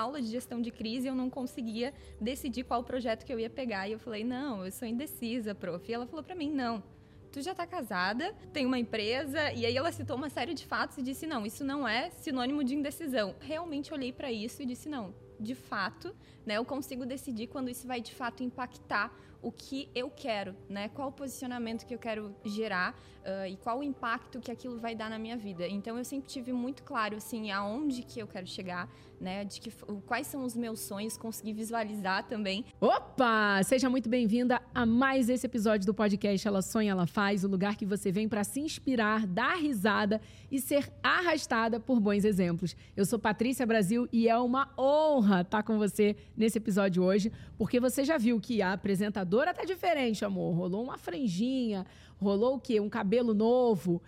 [0.00, 3.88] aula de gestão de crise eu não conseguia decidir qual projeto que eu ia pegar.
[3.88, 5.88] E eu falei, não, eu sou indecisa, prof.
[5.88, 6.82] E ela falou para mim, não,
[7.30, 10.98] tu já tá casada, tem uma empresa, e aí ela citou uma série de fatos
[10.98, 13.34] e disse: não, isso não é sinônimo de indecisão.
[13.40, 16.14] Realmente olhei para isso e disse: não, de fato,
[16.44, 20.88] né, eu consigo decidir quando isso vai de fato impactar o que eu quero, né?
[20.88, 24.94] Qual o posicionamento que eu quero gerar uh, e qual o impacto que aquilo vai
[24.94, 25.66] dar na minha vida.
[25.66, 28.88] Então eu sempre tive muito claro assim aonde que eu quero chegar,
[29.20, 29.44] né?
[29.44, 29.70] De que
[30.06, 32.64] quais são os meus sonhos, conseguir visualizar também.
[32.80, 33.62] Opa!
[33.62, 37.76] Seja muito bem-vinda a mais esse episódio do podcast Ela Sonha, Ela Faz, o lugar
[37.76, 40.20] que você vem para se inspirar, dar risada
[40.50, 42.76] e ser arrastada por bons exemplos.
[42.96, 47.78] Eu sou Patrícia Brasil e é uma honra estar com você nesse episódio hoje, porque
[47.78, 50.54] você já viu que a apresentadora maquiadora tá diferente, amor.
[50.54, 51.86] Rolou uma franjinha,
[52.20, 52.80] rolou o quê?
[52.80, 54.02] Um cabelo novo.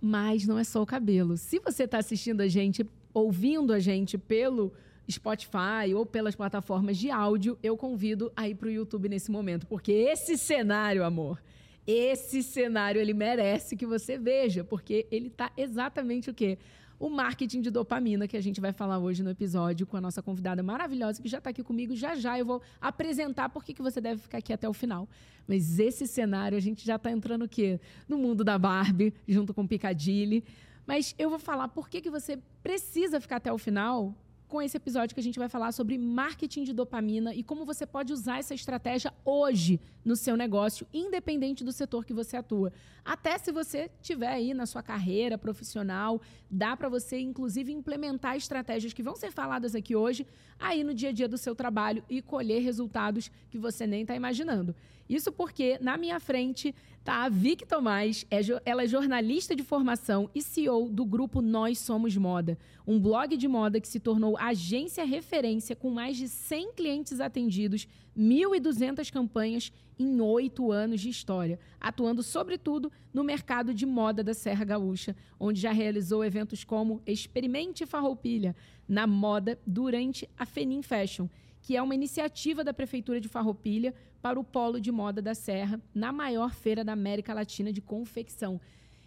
[0.00, 1.36] Mas não é só o cabelo.
[1.36, 4.72] Se você está assistindo a gente, ouvindo a gente pelo
[5.10, 9.66] Spotify ou pelas plataformas de áudio, eu convido a ir para o YouTube nesse momento,
[9.66, 11.42] porque esse cenário, amor,
[11.86, 16.58] esse cenário ele merece que você veja, porque ele tá exatamente o quê?
[16.98, 20.22] O marketing de dopamina, que a gente vai falar hoje no episódio com a nossa
[20.22, 21.94] convidada maravilhosa, que já está aqui comigo.
[21.94, 25.08] Já já eu vou apresentar por que, que você deve ficar aqui até o final.
[25.46, 27.80] Mas esse cenário, a gente já está entrando o quê?
[28.08, 30.44] No mundo da Barbie, junto com Piccadilly.
[30.86, 34.14] Mas eu vou falar por que, que você precisa ficar até o final
[34.48, 37.86] com esse episódio que a gente vai falar sobre marketing de dopamina e como você
[37.86, 42.72] pode usar essa estratégia hoje no seu negócio, independente do setor que você atua.
[43.04, 48.94] Até se você tiver aí na sua carreira profissional, dá para você inclusive implementar estratégias
[48.94, 50.26] que vão ser faladas aqui hoje
[50.58, 54.16] aí no dia a dia do seu trabalho e colher resultados que você nem está
[54.16, 54.74] imaginando.
[55.08, 60.28] Isso porque na minha frente tá a Vic Tomás, é, ela é jornalista de formação
[60.34, 65.04] e CEO do grupo Nós Somos Moda, um blog de moda que se tornou agência
[65.04, 72.22] referência com mais de 100 clientes atendidos, 1.200 campanhas em oito anos de história, atuando
[72.22, 78.54] sobretudo no mercado de moda da Serra Gaúcha, onde já realizou eventos como Experimente Farroupilha
[78.86, 81.28] na moda durante a Fenim Fashion
[81.60, 85.80] que é uma iniciativa da Prefeitura de Farroupilha para o Polo de Moda da Serra,
[85.94, 88.60] na maior feira da América Latina de confecção.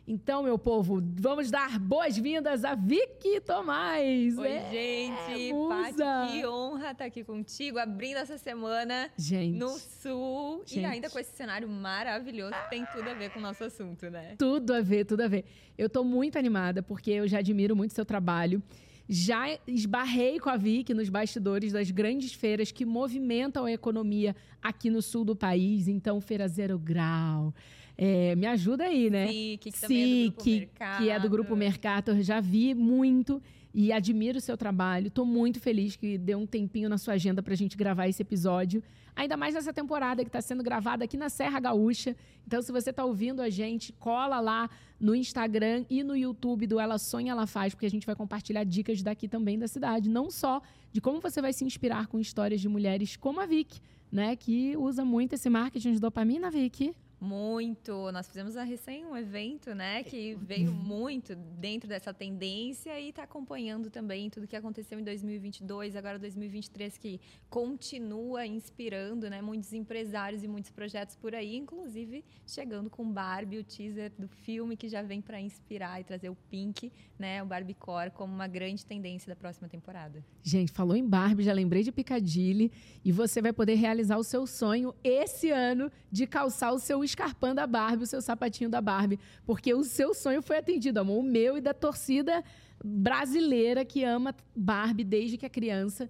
[0.08, 4.38] Então, meu povo, vamos dar boas-vindas a Vicky Tomás.
[4.38, 5.54] Oi, é, gente.
[5.70, 10.64] Paty, que honra estar aqui contigo, abrindo essa semana gente, no Sul.
[10.66, 10.82] Gente.
[10.82, 14.10] E ainda com esse cenário maravilhoso, que tem tudo a ver com o nosso assunto,
[14.10, 14.36] né?
[14.38, 15.46] Tudo a ver, tudo a ver.
[15.78, 18.62] Eu estou muito animada, porque eu já admiro muito seu trabalho.
[19.10, 24.90] Já esbarrei com a Vicky nos bastidores das grandes feiras que movimentam a economia aqui
[24.90, 25.88] no sul do país.
[25.88, 27.54] Então, Feira Zero Grau.
[27.98, 29.28] É, me ajuda aí, né?
[29.28, 30.98] Sim, que, também é do Grupo.
[30.98, 32.12] Que é do Grupo Mercato.
[32.12, 33.42] Eu já vi muito
[33.74, 35.08] e admiro o seu trabalho.
[35.08, 38.22] Estou muito feliz que deu um tempinho na sua agenda para a gente gravar esse
[38.22, 38.84] episódio.
[39.16, 42.16] Ainda mais nessa temporada que está sendo gravada aqui na Serra Gaúcha.
[42.46, 46.80] Então, se você está ouvindo a gente, cola lá no Instagram e no YouTube do
[46.80, 50.10] Ela Sonha, Ela Faz, porque a gente vai compartilhar dicas daqui também da cidade.
[50.10, 50.62] Não só
[50.92, 53.80] de como você vai se inspirar com histórias de mulheres como a Vicky,
[54.12, 54.36] né?
[54.36, 56.94] Que usa muito esse marketing de dopamina, Vicky.
[57.22, 58.12] Muito.
[58.12, 63.22] Nós fizemos a recém um evento, né, que veio muito dentro dessa tendência e está
[63.22, 70.44] acompanhando também tudo que aconteceu em 2022, agora 2023, que continua inspirando, né, muitos empresários
[70.44, 75.04] e muitos projetos por aí, inclusive chegando com Barbie, o teaser do filme que já
[75.04, 79.36] vem para inspirar e trazer o Pink, né, o Barbiecore como uma grande tendência da
[79.36, 80.26] próxima temporada.
[80.42, 82.72] Gente, falou em Barbie, já lembrei de Piccadilly
[83.06, 87.54] e você vai poder realizar o seu sonho esse ano de calçar o seu escarpão
[87.54, 91.24] da Barbie, o seu sapatinho da Barbie, porque o seu sonho foi atendido, amor, o
[91.24, 92.44] meu e da torcida
[92.84, 96.10] brasileira que ama Barbie desde que é criança.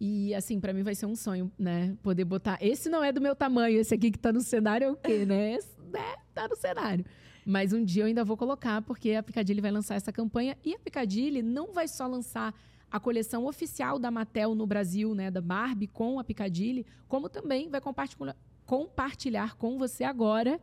[0.00, 1.96] E assim, para mim vai ser um sonho, né?
[2.02, 2.58] Poder botar.
[2.60, 5.24] Esse não é do meu tamanho, esse aqui que tá no cenário é o quê,
[5.24, 5.54] né?
[5.54, 6.16] Esse, né?
[6.34, 7.04] Tá no cenário.
[7.44, 10.56] Mas um dia eu ainda vou colocar, porque a Piccadilly vai lançar essa campanha.
[10.64, 12.54] E a Piccadilly não vai só lançar
[12.90, 15.30] a coleção oficial da Mattel no Brasil, né?
[15.30, 18.36] Da Barbie com a Piccadilly, como também vai compartilhar
[18.66, 20.60] compartilhar com você agora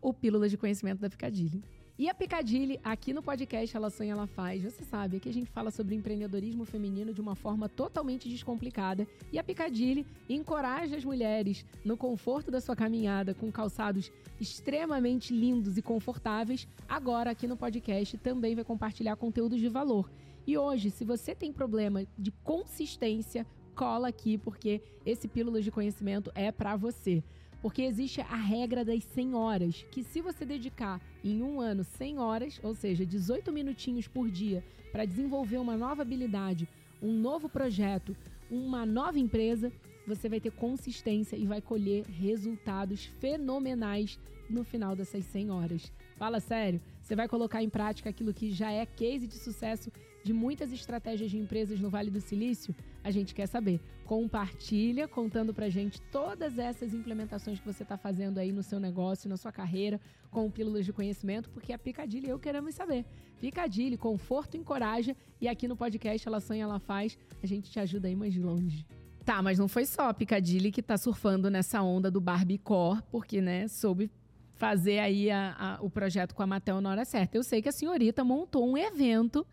[0.00, 1.62] o Pílula de Conhecimento da Picadilly.
[1.98, 5.50] E a Picadilly, aqui no podcast Ela Sonha, Ela Faz, você sabe, aqui a gente
[5.50, 9.04] fala sobre empreendedorismo feminino de uma forma totalmente descomplicada.
[9.32, 15.76] E a Picadilly encoraja as mulheres no conforto da sua caminhada com calçados extremamente lindos
[15.76, 16.68] e confortáveis.
[16.88, 20.08] Agora, aqui no podcast, também vai compartilhar conteúdos de valor.
[20.46, 23.44] E hoje, se você tem problema de consistência,
[23.78, 27.22] cola aqui, porque esse Pílulas de Conhecimento é para você.
[27.62, 32.18] Porque existe a regra das 100 horas, que se você dedicar em um ano 100
[32.18, 36.68] horas, ou seja, 18 minutinhos por dia, para desenvolver uma nova habilidade
[37.00, 38.16] um novo projeto,
[38.50, 39.70] uma nova empresa,
[40.04, 44.18] você vai ter consistência e vai colher resultados fenomenais
[44.50, 45.92] no final dessas 100 horas.
[46.16, 49.92] Fala sério, você vai colocar em prática aquilo que já é case de sucesso
[50.28, 52.74] de muitas estratégias de empresas no Vale do Silício?
[53.02, 53.80] A gente quer saber.
[54.04, 59.26] Compartilha contando pra gente todas essas implementações que você está fazendo aí no seu negócio,
[59.26, 59.98] na sua carreira,
[60.30, 63.06] com pílulas de conhecimento, porque a Picadilly eu queremos saber.
[63.40, 68.06] Picadilly, conforto encoraja e aqui no podcast Ela Sonha, Ela Faz, a gente te ajuda
[68.06, 68.84] aí mais longe.
[69.24, 73.40] Tá, mas não foi só a Picadilly que tá surfando nessa onda do Barbiecore, porque,
[73.40, 74.10] né, soube
[74.56, 77.38] fazer aí a, a, o projeto com a Matel na hora certa.
[77.38, 79.46] Eu sei que a senhorita montou um evento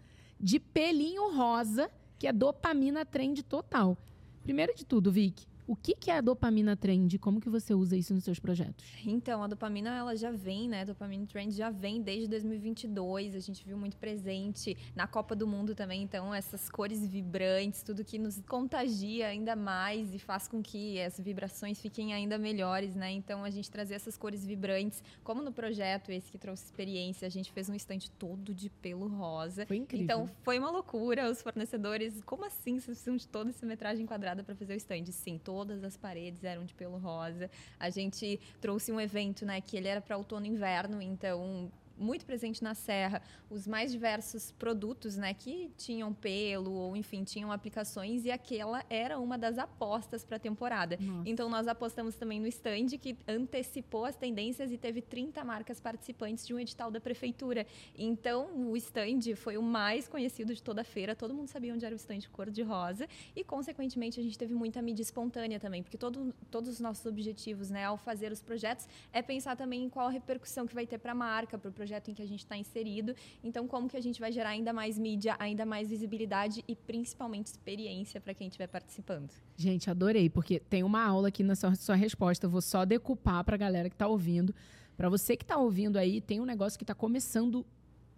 [0.45, 1.89] de pelinho rosa,
[2.19, 3.97] que é dopamina trend total.
[4.43, 7.17] Primeiro de tudo, Vic, o que, que é a dopamina trend?
[7.17, 8.85] Como que você usa isso nos seus projetos?
[9.03, 10.81] Então, a dopamina ela já vem, né?
[10.81, 13.35] A dopamina trend já vem desde 2022.
[13.35, 16.03] A gente viu muito presente na Copa do Mundo também.
[16.03, 21.19] Então, essas cores vibrantes, tudo que nos contagia ainda mais e faz com que as
[21.19, 23.11] vibrações fiquem ainda melhores, né?
[23.11, 27.31] Então, a gente trazer essas cores vibrantes, como no projeto esse que trouxe experiência, a
[27.31, 29.65] gente fez um estande todo de pelo rosa.
[29.65, 30.03] Foi incrível.
[30.03, 31.29] Então, foi uma loucura.
[31.29, 32.79] Os fornecedores, como assim?
[32.79, 35.11] Vocês precisam de toda essa metragem quadrada para fazer o estande?
[35.11, 37.49] Sim, todo todas as paredes eram de pelo rosa.
[37.79, 42.25] A gente trouxe um evento, né, que ele era para outono e inverno, então muito
[42.25, 48.25] presente na serra os mais diversos produtos, né, que tinham pelo ou enfim tinham aplicações
[48.25, 50.97] e aquela era uma das apostas para a temporada.
[50.99, 51.29] Nossa.
[51.29, 56.45] Então nós apostamos também no stand que antecipou as tendências e teve 30 marcas participantes
[56.45, 57.65] de um edital da prefeitura.
[57.97, 61.85] Então o stand foi o mais conhecido de toda a feira, todo mundo sabia onde
[61.85, 65.83] era o stand cor de rosa e consequentemente a gente teve muita mídia espontânea também,
[65.83, 69.89] porque todo, todos os nossos objetivos, né, ao fazer os projetos é pensar também em
[69.89, 72.27] qual a repercussão que vai ter para a marca, para o projeto em que a
[72.27, 73.15] gente está inserido.
[73.43, 77.45] Então, como que a gente vai gerar ainda mais mídia, ainda mais visibilidade e principalmente
[77.45, 79.29] experiência para quem estiver participando?
[79.55, 82.47] Gente, adorei, porque tem uma aula aqui na sua, sua resposta.
[82.47, 84.53] Eu vou só decupar para a galera que está ouvindo.
[84.97, 87.63] Para você que está ouvindo aí, tem um negócio que está começando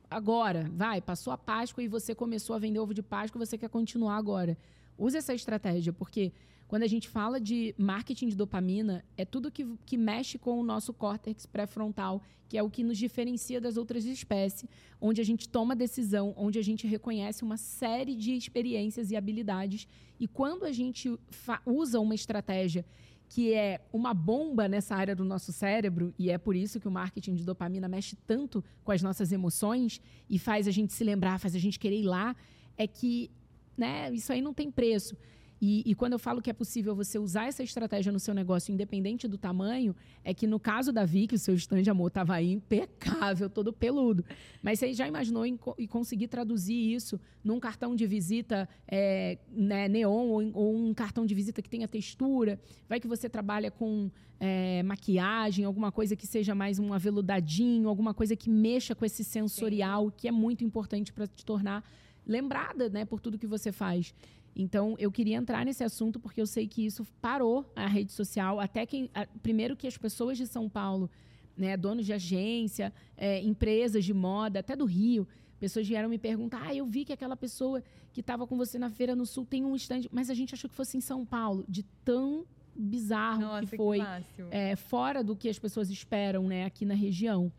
[0.10, 0.72] agora.
[0.74, 4.16] Vai, passou a Páscoa e você começou a vender ovo de Páscoa você quer continuar
[4.16, 4.58] agora.
[4.98, 6.32] Use essa estratégia, porque
[6.68, 10.64] quando a gente fala de marketing de dopamina, é tudo que, que mexe com o
[10.64, 14.70] nosso córtex pré-frontal, que é o que nos diferencia das outras espécies,
[15.00, 19.88] onde a gente toma decisão, onde a gente reconhece uma série de experiências e habilidades.
[20.20, 21.18] E quando a gente
[21.66, 22.86] usa uma estratégia
[23.30, 26.92] que é uma bomba nessa área do nosso cérebro, e é por isso que o
[26.92, 31.38] marketing de dopamina mexe tanto com as nossas emoções e faz a gente se lembrar,
[31.38, 32.36] faz a gente querer ir lá,
[32.78, 33.30] é que
[33.76, 35.16] né, isso aí não tem preço.
[35.60, 38.72] E, e, quando eu falo que é possível você usar essa estratégia no seu negócio,
[38.72, 42.40] independente do tamanho, é que no caso da Vicky, o seu stand de amor estava
[42.42, 44.24] impecável, todo peludo.
[44.62, 49.88] Mas você já imaginou em, em conseguir traduzir isso num cartão de visita é, né,
[49.88, 52.60] neon ou, ou, um cartão de visita que tenha textura?
[52.88, 58.14] Vai que você trabalha com é, maquiagem, alguma coisa que seja mais um aveludadinho, alguma
[58.14, 61.84] coisa que mexa com esse sensorial, que é muito importante para te tornar
[62.28, 64.14] lembrada né, por tudo que você faz.
[64.60, 68.60] Então, eu queria entrar nesse assunto porque eu sei que isso parou a rede social.
[68.60, 69.10] Até que,
[69.44, 71.12] primeiro, que as pessoas de São Paulo,
[71.56, 75.28] né, donos de agência, é, empresas de moda, até do Rio,
[75.60, 78.90] pessoas vieram me perguntar: ah, eu vi que aquela pessoa que estava com você na
[78.90, 81.64] Feira no Sul tem um stand, mas a gente achou que fosse em São Paulo,
[81.70, 82.44] de tão
[82.76, 86.96] bizarro Nossa, que foi, que é, fora do que as pessoas esperam, né, aqui na
[86.96, 87.52] região.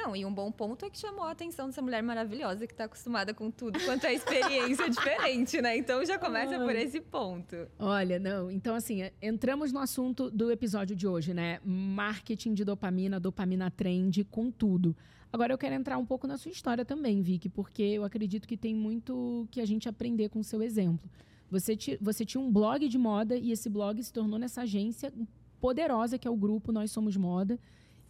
[0.00, 2.84] Não, e um bom ponto é que chamou a atenção dessa mulher maravilhosa que está
[2.84, 5.76] acostumada com tudo quanto é experiência diferente, né?
[5.76, 6.64] Então já começa ah.
[6.64, 7.56] por esse ponto.
[7.76, 11.58] Olha, não, então assim, entramos no assunto do episódio de hoje, né?
[11.64, 14.96] Marketing de dopamina, dopamina trend, com tudo.
[15.32, 18.56] Agora eu quero entrar um pouco na sua história também, Vicky, porque eu acredito que
[18.56, 21.10] tem muito que a gente aprender com o seu exemplo.
[21.50, 25.12] Você, você tinha um blog de moda e esse blog se tornou nessa agência
[25.60, 27.58] poderosa que é o grupo Nós Somos Moda.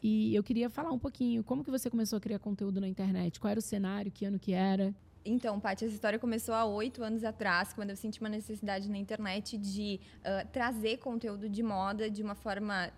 [0.03, 3.41] E eu queria falar um pouquinho como que você começou a criar conteúdo na internet,
[3.41, 4.95] qual era o cenário, que ano que era?
[5.29, 8.97] Então, Paty, essa história começou há oito anos atrás, quando eu senti uma necessidade na
[8.97, 12.91] internet de uh, trazer conteúdo de moda de uma forma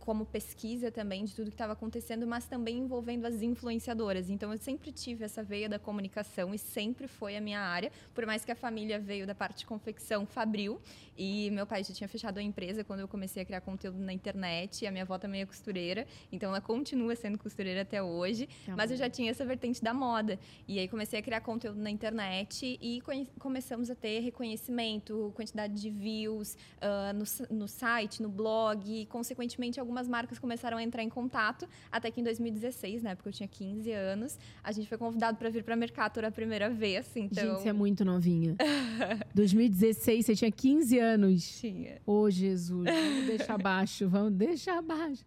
[0.00, 4.28] como pesquisa também de tudo que estava acontecendo, mas também envolvendo as influenciadoras.
[4.28, 8.26] Então, eu sempre tive essa veia da comunicação e sempre foi a minha área, por
[8.26, 10.80] mais que a família veio da parte de confecção fabril
[11.16, 14.12] e meu pai já tinha fechado a empresa quando eu comecei a criar conteúdo na
[14.12, 18.48] internet, e a minha avó também é costureira, então ela continua sendo costureira até hoje,
[18.76, 20.38] mas eu já tinha essa vertente da moda.
[20.68, 23.02] E aí comecei a criar conteúdo na internet e
[23.38, 29.78] começamos a ter reconhecimento, quantidade de views uh, no, no site, no blog, e, consequentemente,
[29.78, 33.48] algumas marcas começaram a entrar em contato, até que em 2016, na época eu tinha
[33.48, 37.10] 15 anos, a gente foi convidado para vir para Mercator a primeira vez.
[37.16, 37.44] Então...
[37.44, 38.56] Gente, você é muito novinha.
[39.34, 41.60] 2016, você tinha 15 anos.
[41.60, 42.00] Tinha.
[42.06, 45.24] Ô, oh, Jesus, vamos deixar abaixo, vamos deixar abaixo.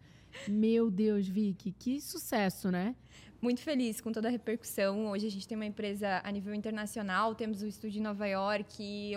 [0.47, 2.95] Meu Deus, Vicky, que sucesso, né?
[3.41, 5.07] Muito feliz com toda a repercussão.
[5.11, 9.13] Hoje a gente tem uma empresa a nível internacional, temos o estúdio em Nova York,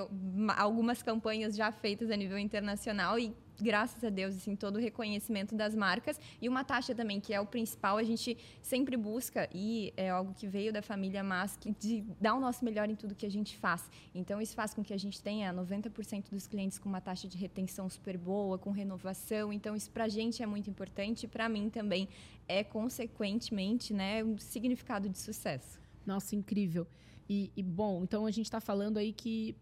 [0.56, 5.54] algumas campanhas já feitas a nível internacional e graças a Deus, assim, todo o reconhecimento
[5.54, 9.92] das marcas e uma taxa também, que é o principal, a gente sempre busca, e
[9.96, 13.26] é algo que veio da família Mask, de dar o nosso melhor em tudo que
[13.26, 13.90] a gente faz.
[14.14, 17.36] Então, isso faz com que a gente tenha 90% dos clientes com uma taxa de
[17.36, 19.52] retenção super boa, com renovação.
[19.52, 22.08] Então, isso para a gente é muito importante, para mim também
[22.48, 25.80] é, consequentemente, né, um significado de sucesso.
[26.04, 26.86] Nossa, incrível.
[27.28, 29.56] E, e bom, então a gente está falando aí que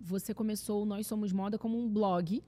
[0.00, 2.42] você começou Nós Somos Moda como um blog,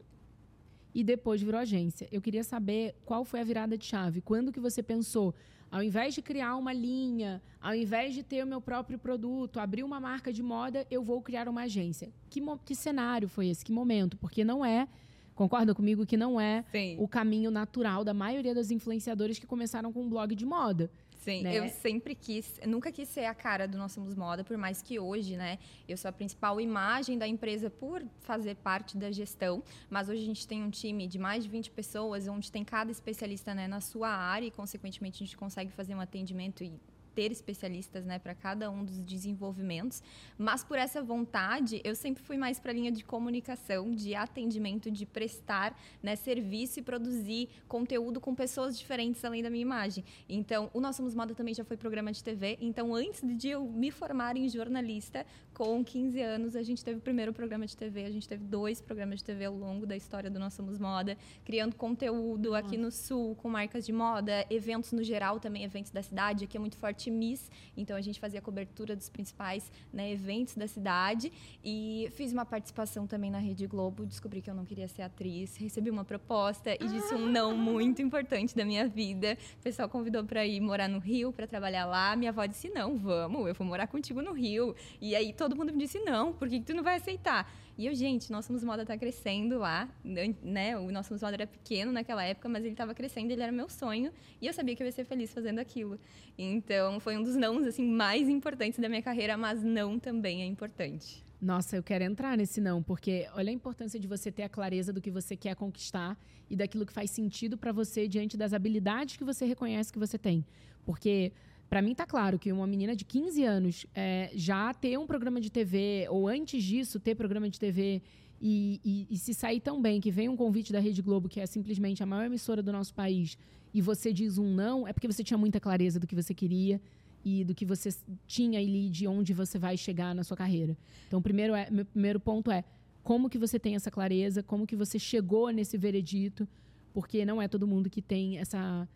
[0.94, 2.08] e depois virou agência.
[2.12, 4.20] Eu queria saber qual foi a virada de chave.
[4.20, 5.34] Quando que você pensou,
[5.70, 9.82] ao invés de criar uma linha, ao invés de ter o meu próprio produto, abrir
[9.82, 12.12] uma marca de moda, eu vou criar uma agência.
[12.30, 13.64] Que, que cenário foi esse?
[13.64, 14.16] Que momento?
[14.16, 14.86] Porque não é
[15.34, 16.96] Concorda comigo que não é Sim.
[16.98, 20.90] o caminho natural da maioria das influenciadoras que começaram com um blog de moda.
[21.24, 21.58] Sim, né?
[21.58, 24.98] eu sempre quis, nunca quis ser a cara do Nós Somos Moda, por mais que
[24.98, 30.10] hoje, né, eu sou a principal imagem da empresa por fazer parte da gestão, mas
[30.10, 33.54] hoje a gente tem um time de mais de 20 pessoas, onde tem cada especialista,
[33.54, 36.74] né, na sua área e, consequentemente, a gente consegue fazer um atendimento e
[37.14, 40.02] ter especialistas né, para cada um dos desenvolvimentos,
[40.36, 44.90] mas por essa vontade, eu sempre fui mais para a linha de comunicação, de atendimento,
[44.90, 50.04] de prestar né, serviço e produzir conteúdo com pessoas diferentes além da minha imagem.
[50.28, 52.58] Então, o Nós Somos Moda também já foi programa de TV.
[52.60, 57.00] Então, antes de eu me formar em jornalista, com 15 anos, a gente teve o
[57.00, 60.28] primeiro programa de TV, a gente teve dois programas de TV ao longo da história
[60.28, 65.02] do Nós Somos Moda, criando conteúdo aqui no Sul, com marcas de moda, eventos no
[65.04, 68.96] geral também, eventos da cidade, aqui é muito forte Miss, então a gente fazia cobertura
[68.96, 71.32] dos principais né, eventos da cidade
[71.62, 75.56] e fiz uma participação também na Rede Globo, descobri que eu não queria ser atriz,
[75.56, 79.38] recebi uma proposta e disse um não muito importante da minha vida.
[79.60, 82.98] O pessoal convidou para ir morar no Rio, para trabalhar lá, minha avó disse: "Não,
[82.98, 84.74] vamos, eu vou morar contigo no Rio".
[85.00, 87.86] E aí todo mundo me disse: "Não, por que, que tu não vai aceitar?" E
[87.86, 90.78] eu, gente, Nós Somos Moda tá crescendo lá, né?
[90.78, 93.68] O Nós Somos Moda era pequeno naquela época, mas ele estava crescendo, ele era meu
[93.68, 94.12] sonho.
[94.40, 95.98] E eu sabia que eu ia ser feliz fazendo aquilo.
[96.38, 100.46] Então, foi um dos nãos, assim, mais importantes da minha carreira, mas não também é
[100.46, 101.24] importante.
[101.42, 104.92] Nossa, eu quero entrar nesse não, porque olha a importância de você ter a clareza
[104.92, 106.16] do que você quer conquistar
[106.48, 110.16] e daquilo que faz sentido para você diante das habilidades que você reconhece que você
[110.16, 110.44] tem.
[110.86, 111.32] Porque
[111.74, 115.40] para mim tá claro que uma menina de 15 anos é, já ter um programa
[115.40, 118.00] de TV, ou antes disso ter programa de TV,
[118.40, 121.40] e, e, e, se sair tão bem que vem um convite da Rede Globo, que
[121.40, 123.36] é simplesmente a maior emissora do nosso país,
[123.74, 126.80] e você diz um não, é porque você tinha muita clareza do que você queria
[127.24, 127.92] e do que você
[128.24, 130.78] tinha ali de onde você vai chegar na sua carreira.
[131.08, 132.62] Então, primeiro é, meu primeiro ponto é
[133.02, 136.46] como que você tem essa clareza, como que você chegou nesse veredito,
[136.92, 138.88] porque não é todo mundo que tem essa,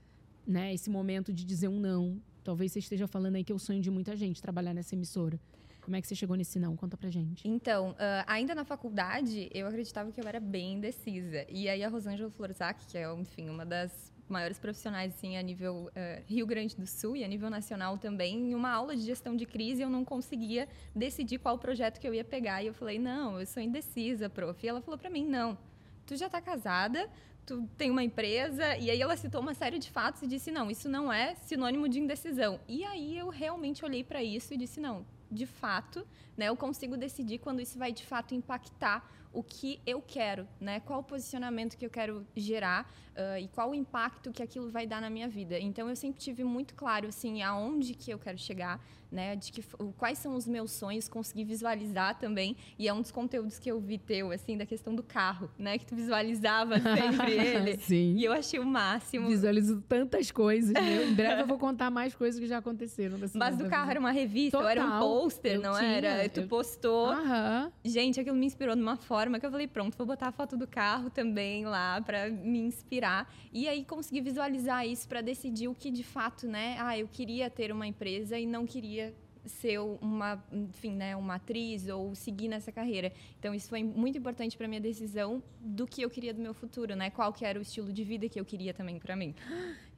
[0.47, 3.59] né, esse momento de dizer um não Talvez você esteja falando aí que é o
[3.59, 5.39] sonho de muita gente trabalhar nessa emissora.
[5.83, 6.75] Como é que você chegou nesse não?
[6.75, 7.47] Conta pra gente.
[7.47, 11.45] Então, uh, ainda na faculdade, eu acreditava que eu era bem indecisa.
[11.51, 15.91] E aí a Rosângela Florzak, que é, enfim, uma das maiores profissionais assim, a nível
[15.91, 19.37] uh, Rio Grande do Sul e a nível nacional também, em uma aula de gestão
[19.37, 22.63] de crise, eu não conseguia decidir qual projeto que eu ia pegar.
[22.63, 24.65] E eu falei, não, eu sou indecisa, prof.
[24.65, 25.59] E ela falou para mim, não,
[26.07, 27.11] tu já está casada,
[27.49, 30.71] tu tem uma empresa, e aí ela citou uma série de fatos e disse, não,
[30.71, 32.61] isso não é sinônimo de indecisão.
[32.69, 36.95] E aí eu realmente olhei para isso e disse, não, de fato, né, eu consigo
[36.95, 40.81] decidir quando isso vai de fato impactar o que eu quero, né?
[40.81, 44.87] Qual o posicionamento que eu quero gerar uh, e qual o impacto que aquilo vai
[44.87, 45.59] dar na minha vida.
[45.59, 48.81] Então eu sempre tive muito claro assim aonde que eu quero chegar,
[49.11, 49.35] né?
[49.35, 49.63] De que
[49.97, 52.57] quais são os meus sonhos, consegui visualizar também.
[52.79, 55.79] E é um dos conteúdos que eu vi teu assim da questão do carro, né?
[55.79, 57.79] Que tu visualizava sempre ele.
[57.79, 58.15] Sim.
[58.17, 59.29] E eu achei o máximo.
[59.29, 60.73] Visualizo tantas coisas.
[60.73, 61.05] Né?
[61.05, 63.19] Em breve eu vou contar mais coisas que já aconteceram.
[63.35, 66.29] Mas do carro era uma revista, ou era um pôster, não tinha, era?
[66.29, 67.11] Tu postou.
[67.11, 67.73] Aham.
[67.85, 70.57] Gente, aquilo me inspirou de uma forma que eu falei, pronto, vou botar a foto
[70.57, 73.29] do carro também lá para me inspirar.
[73.53, 76.77] E aí consegui visualizar isso para decidir o que de fato, né?
[76.79, 79.13] Ah, eu queria ter uma empresa e não queria
[79.49, 83.13] ser uma, enfim, né, uma atriz ou seguir nessa carreira.
[83.39, 86.95] Então isso foi muito importante para minha decisão do que eu queria do meu futuro,
[86.95, 87.11] né?
[87.11, 89.35] Qual que era o estilo de vida que eu queria também para mim.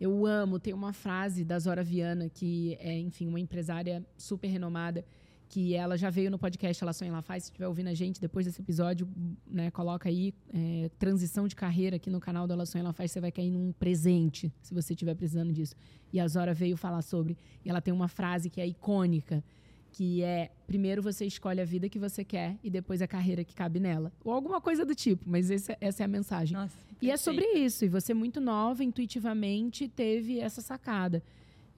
[0.00, 5.04] Eu amo, tem uma frase da Zora Viana que é, enfim, uma empresária super renomada
[5.50, 7.42] que ela já veio no podcast Ela Sonha Ela Faz.
[7.42, 9.08] Se estiver ouvindo a gente depois desse episódio,
[9.44, 13.10] né, coloca aí é, transição de carreira aqui no canal do Ela Sonha Ela Faz.
[13.10, 15.74] Você vai cair num presente, se você estiver precisando disso.
[16.12, 17.36] E a Zora veio falar sobre.
[17.64, 19.42] E ela tem uma frase que é icônica,
[19.90, 23.52] que é primeiro você escolhe a vida que você quer e depois a carreira que
[23.52, 24.12] cabe nela.
[24.24, 26.56] Ou alguma coisa do tipo, mas esse, essa é a mensagem.
[26.56, 27.84] Nossa, e é sobre isso.
[27.84, 31.24] E você, muito nova, intuitivamente, teve essa sacada.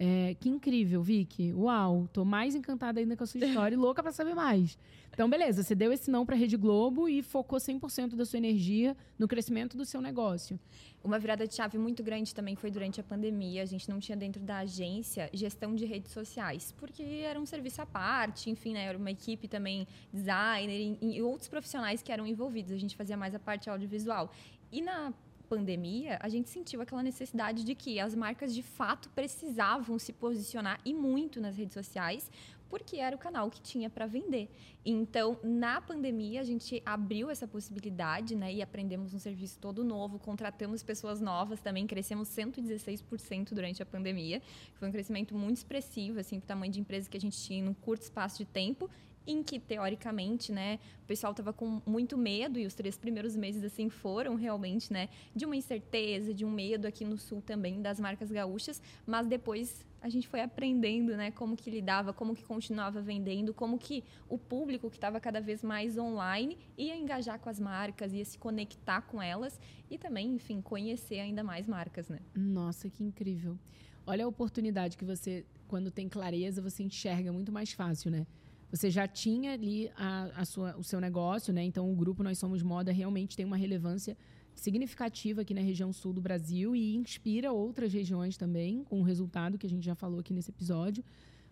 [0.04, 1.52] É, que incrível, Vicky.
[1.54, 4.76] Uau, tô mais encantada ainda com a sua história e louca para saber mais.
[5.12, 8.96] Então, beleza, você deu esse não para Rede Globo e focou 100% da sua energia
[9.16, 10.58] no crescimento do seu negócio.
[11.04, 13.62] Uma virada de chave muito grande também foi durante a pandemia.
[13.62, 17.80] A gente não tinha dentro da agência gestão de redes sociais, porque era um serviço
[17.80, 18.86] à parte, enfim, né?
[18.86, 22.72] Era uma equipe também, designer e, e outros profissionais que eram envolvidos.
[22.72, 24.32] A gente fazia mais a parte audiovisual.
[24.72, 25.12] E na
[25.52, 30.80] pandemia, a gente sentiu aquela necessidade de que as marcas de fato precisavam se posicionar
[30.82, 32.30] e muito nas redes sociais,
[32.70, 34.48] porque era o canal que tinha para vender.
[34.82, 40.18] Então, na pandemia, a gente abriu essa possibilidade, né, e aprendemos um serviço todo novo,
[40.18, 44.40] contratamos pessoas novas também, crescemos 116% durante a pandemia.
[44.76, 47.58] Foi um crescimento muito expressivo, assim, para o tamanho de empresa que a gente tinha
[47.62, 48.88] em um curto espaço de tempo
[49.26, 53.62] em que teoricamente, né, o pessoal estava com muito medo e os três primeiros meses
[53.62, 58.00] assim foram realmente, né, de uma incerteza, de um medo aqui no sul também das
[58.00, 63.00] marcas gaúchas, mas depois a gente foi aprendendo, né, como que lidava, como que continuava
[63.00, 67.60] vendendo, como que o público que estava cada vez mais online ia engajar com as
[67.60, 72.18] marcas, ia se conectar com elas e também, enfim, conhecer ainda mais marcas, né?
[72.34, 73.56] Nossa, que incrível.
[74.04, 78.26] Olha a oportunidade que você, quando tem clareza, você enxerga muito mais fácil, né?
[78.72, 81.62] Você já tinha ali a, a sua, o seu negócio, né?
[81.62, 84.16] Então o grupo Nós Somos Moda realmente tem uma relevância
[84.54, 89.58] significativa aqui na região sul do Brasil e inspira outras regiões também, com o resultado
[89.58, 91.04] que a gente já falou aqui nesse episódio.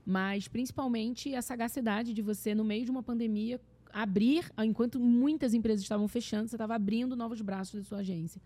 [0.04, 3.60] Mas principalmente a sagacidade de você, no meio de uma pandemia,
[3.92, 8.40] abrir, enquanto muitas empresas estavam fechando, você estava abrindo novos braços da sua agência.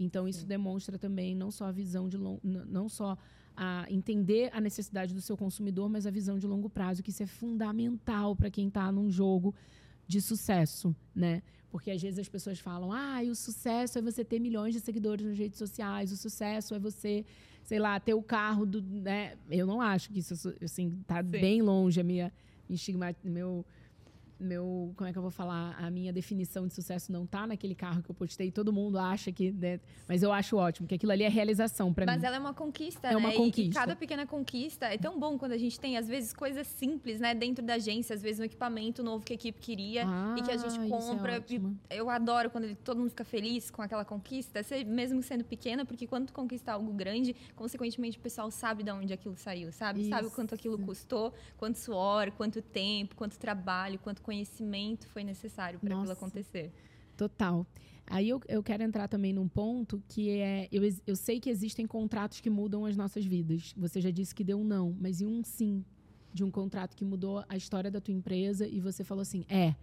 [0.00, 0.46] Então isso Sim.
[0.46, 3.18] demonstra também não só a visão de não só
[3.56, 7.22] a entender a necessidade do seu consumidor, mas a visão de longo prazo, que isso
[7.22, 9.54] é fundamental para quem está num jogo
[10.06, 11.42] de sucesso, né?
[11.70, 15.24] Porque às vezes as pessoas falam: "Ah, o sucesso é você ter milhões de seguidores
[15.24, 17.24] nas redes sociais, o sucesso é você,
[17.62, 19.36] sei lá, ter o carro do, né?
[19.50, 21.30] Eu não acho que isso assim tá Sim.
[21.30, 22.32] bem longe a minha
[22.68, 23.64] estigma, meu
[24.44, 27.74] meu, como é que eu vou falar, a minha definição de sucesso não tá naquele
[27.74, 29.80] carro que eu postei, todo mundo acha que, né?
[30.06, 32.12] mas eu acho ótimo, que aquilo ali é realização para mim.
[32.12, 33.16] Mas ela é uma conquista, é né?
[33.16, 33.62] uma conquista.
[33.62, 36.66] E, e, cada pequena conquista é tão bom quando a gente tem às vezes coisas
[36.66, 40.36] simples, né, dentro da agência, às vezes um equipamento novo que a equipe queria ah,
[40.38, 41.44] e que a gente é compra.
[41.90, 45.84] É eu adoro quando ele, todo mundo fica feliz com aquela conquista, mesmo sendo pequena,
[45.84, 50.00] porque quando tu conquista algo grande, consequentemente o pessoal sabe de onde aquilo saiu, sabe?
[50.00, 50.10] Isso.
[50.10, 54.33] Sabe o quanto aquilo custou, quanto suor, quanto tempo, quanto trabalho, quanto conhecimento
[55.08, 56.72] foi necessário para aquilo acontecer.
[57.16, 57.66] Total.
[58.06, 60.68] Aí eu, eu quero entrar também num ponto que é.
[60.70, 63.72] Eu, eu sei que existem contratos que mudam as nossas vidas.
[63.76, 65.84] Você já disse que deu um não, mas e um sim
[66.32, 69.74] de um contrato que mudou a história da tua empresa e você falou assim: é.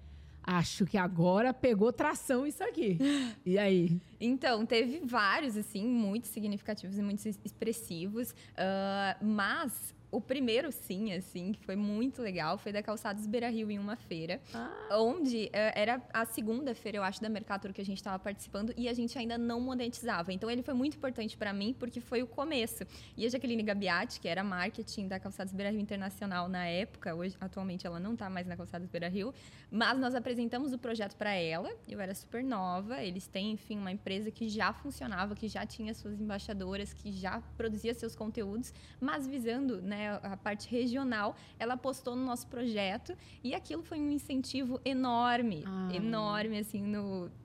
[0.44, 2.98] Acho que agora pegou tração isso aqui.
[3.46, 4.02] E aí?
[4.20, 8.32] Então, teve vários, assim, muito significativos e muito expressivos.
[8.32, 13.71] Uh, mas o primeiro sim, assim, que foi muito legal, foi da Calçados Beira Rio
[13.71, 14.97] em uma feira, ah.
[15.00, 18.74] onde uh, era a segunda feira, eu acho, da Mercator que a gente estava participando
[18.76, 20.34] e a gente ainda não monetizava.
[20.34, 22.84] Então ele foi muito importante para mim porque foi o começo.
[23.15, 27.38] E a Jaqueline Gabiati, que era marketing da Calçados Beira Rio Internacional na época, hoje
[27.39, 29.34] atualmente ela não está mais na Calçados Beira Rio,
[29.71, 31.71] mas nós apresentamos o projeto para ela.
[31.88, 35.93] Eu era super nova, eles têm, enfim, uma empresa que já funcionava, que já tinha
[35.93, 41.76] suas embaixadoras, que já produzia seus conteúdos, mas visando, né, né, a parte regional, ela
[41.76, 45.90] apostou no nosso projeto e aquilo foi um incentivo enorme, ah.
[45.94, 46.82] enorme assim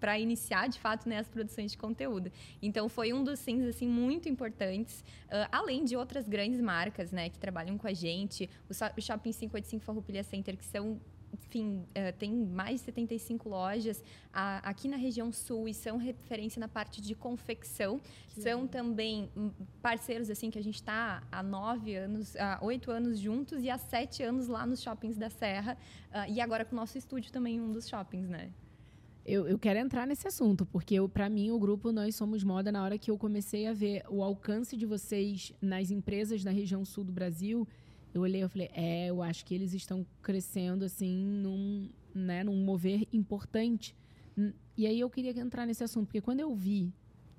[0.00, 2.32] para iniciar de fato né, as produções de conteúdo.
[2.62, 7.28] Então foi um dos sims assim muito importantes, uh, além de outras grandes marcas, né,
[7.28, 10.98] que trabalham com a gente, o, o Shopping 585 Farroupilha Center que são
[11.32, 16.68] enfim, uh, tem mais de 75 lojas aqui na região sul e são referência na
[16.68, 17.98] parte de confecção.
[18.28, 18.68] Que são legal.
[18.68, 23.62] também hum, parceiros assim que a gente está há nove anos, há oito anos juntos
[23.62, 25.76] e há sete anos lá nos shoppings da Serra.
[26.10, 28.50] Uh, e agora com o nosso estúdio também um dos shoppings, né?
[29.24, 32.84] Eu, eu, quero entrar nesse assunto, porque para mim o grupo Nós Somos Moda, na
[32.84, 37.02] hora que eu comecei a ver o alcance de vocês nas empresas da região sul
[37.02, 37.66] do Brasil,
[38.16, 42.56] eu olhei e falei, é, eu acho que eles estão crescendo assim num, né, num
[42.56, 43.94] mover importante.
[44.76, 46.92] E aí eu queria entrar nesse assunto, porque quando eu vi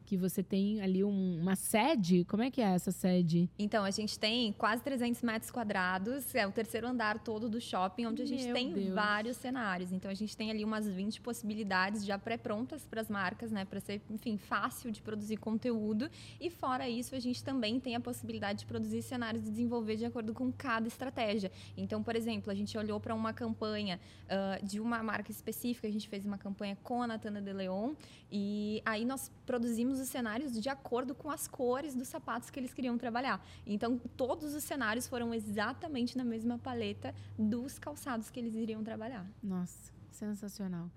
[0.08, 2.24] que você tem ali um, uma sede.
[2.24, 3.50] Como é que é essa sede?
[3.60, 8.06] Então, a gente tem quase 300 metros quadrados, é o terceiro andar todo do shopping,
[8.06, 8.96] onde a gente Meu tem Deus.
[8.96, 9.91] vários cenários.
[9.91, 13.65] Então, a gente tem ali umas 20 possibilidades já pré-prontas para as marcas, né?
[13.65, 16.10] Para ser, enfim, fácil de produzir conteúdo.
[16.39, 20.06] E fora isso, a gente também tem a possibilidade de produzir cenários e desenvolver de
[20.06, 21.52] acordo com cada estratégia.
[21.76, 25.91] Então, por exemplo, a gente olhou para uma campanha uh, de uma marca específica, a
[25.91, 27.93] gente fez uma campanha com a Natana de Leon,
[28.32, 32.74] e aí nós produzimos os cenários de acordo com as cores dos sapatos que eles
[32.74, 33.46] queriam trabalhar.
[33.66, 39.26] Então, todos os cenários foram exatamente na mesma paleta dos calçados que eles iriam trabalhar.
[39.42, 40.90] Nossa, sensacional.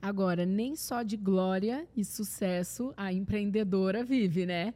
[0.00, 4.74] Agora, nem só de glória e sucesso a empreendedora vive, né?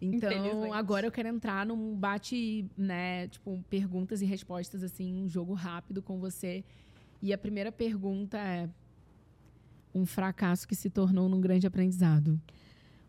[0.00, 5.52] Então, agora eu quero entrar num bate, né, tipo, perguntas e respostas assim, um jogo
[5.52, 6.64] rápido com você.
[7.20, 8.70] E a primeira pergunta é
[9.94, 12.40] um fracasso que se tornou num grande aprendizado.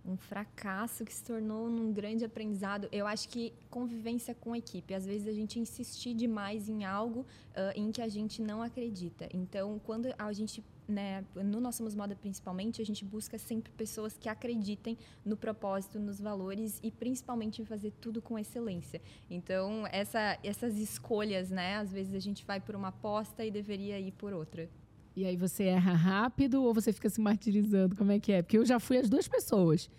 [0.05, 2.87] Um fracasso que se tornou num grande aprendizado.
[2.91, 4.93] Eu acho que convivência com equipe.
[4.93, 9.29] Às vezes a gente insistir demais em algo uh, em que a gente não acredita.
[9.31, 14.29] Então, quando a gente né, no nosso Moda principalmente, a gente busca sempre pessoas que
[14.29, 19.01] acreditem no propósito, nos valores e principalmente em fazer tudo com excelência.
[19.29, 23.99] Então, essa, essas escolhas, né, às vezes a gente vai por uma aposta e deveria
[23.99, 24.69] ir por outra.
[25.15, 27.95] E aí você erra rápido ou você fica se martirizando?
[27.95, 28.41] Como é que é?
[28.41, 29.89] Porque eu já fui as duas pessoas.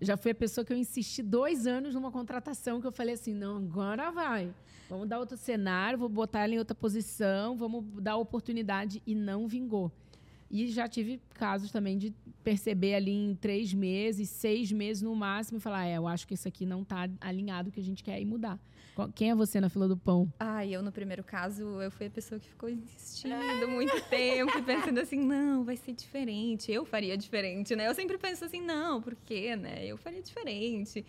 [0.00, 3.32] Já fui a pessoa que eu insisti dois anos numa contratação que eu falei assim,
[3.32, 4.52] não, agora vai.
[4.90, 9.48] Vamos dar outro cenário, vou botar ela em outra posição, vamos dar oportunidade e não
[9.48, 9.90] vingou.
[10.50, 15.58] E já tive casos também de perceber ali em três meses, seis meses no máximo,
[15.58, 18.20] e falar: é, eu acho que isso aqui não está alinhado que a gente quer
[18.20, 18.58] ir mudar.
[19.14, 20.32] Quem é você na fila do pão?
[20.40, 24.98] Ah, eu no primeiro caso, eu fui a pessoa que ficou insistindo muito tempo, pensando
[25.00, 27.88] assim: não, vai ser diferente, eu faria diferente, né?
[27.88, 29.84] Eu sempre penso assim: não, por quê, né?
[29.84, 31.04] Eu faria diferente.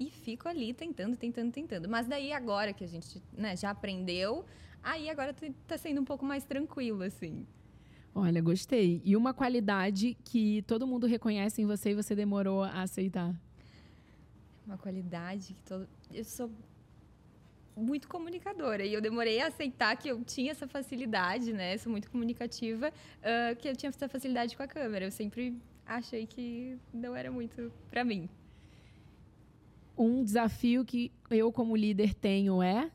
[0.00, 1.88] E fico ali tentando, tentando, tentando.
[1.88, 4.44] Mas daí agora que a gente né, já aprendeu,
[4.82, 5.34] aí agora
[5.66, 7.44] tá sendo um pouco mais tranquilo, assim.
[8.20, 9.00] Olha, gostei.
[9.04, 13.32] E uma qualidade que todo mundo reconhece em você e você demorou a aceitar?
[14.66, 15.88] Uma qualidade que todo.
[16.12, 16.50] Eu sou
[17.76, 21.78] muito comunicadora e eu demorei a aceitar que eu tinha essa facilidade, né?
[21.78, 25.04] Sou muito comunicativa, uh, que eu tinha essa facilidade com a câmera.
[25.04, 28.28] Eu sempre achei que não era muito para mim.
[29.96, 32.90] Um desafio que eu como líder tenho é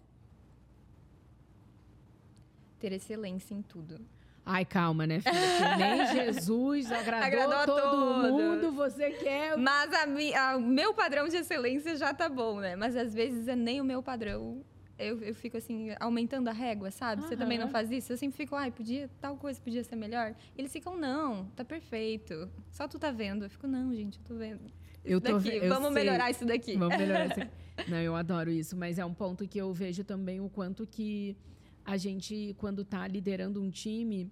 [2.77, 4.01] ter excelência em tudo.
[4.45, 5.33] Ai, calma, né, filha?
[5.33, 8.31] Que nem Jesus agradou, agradou todo todos.
[8.31, 9.57] mundo, você quer.
[9.57, 9.89] Mas
[10.57, 12.75] o meu padrão de excelência já tá bom, né?
[12.75, 14.63] Mas às vezes é nem o meu padrão.
[14.99, 17.21] Eu, eu fico assim, aumentando a régua, sabe?
[17.21, 17.27] Uhum.
[17.27, 18.13] Você também não faz isso?
[18.13, 20.35] Eu sempre fico, ai, podia, tal coisa podia ser melhor.
[20.57, 22.49] Eles ficam, não, tá perfeito.
[22.69, 23.45] Só tu tá vendo.
[23.45, 24.61] Eu fico, não, gente, eu tô vendo.
[25.03, 25.67] Eu tô vendo.
[25.67, 26.03] Vamos sei.
[26.03, 26.77] melhorar isso daqui.
[26.77, 27.49] Vamos melhorar isso
[27.89, 31.35] não, eu adoro isso, mas é um ponto que eu vejo também o quanto que
[31.85, 34.29] a gente, quando está liderando um time,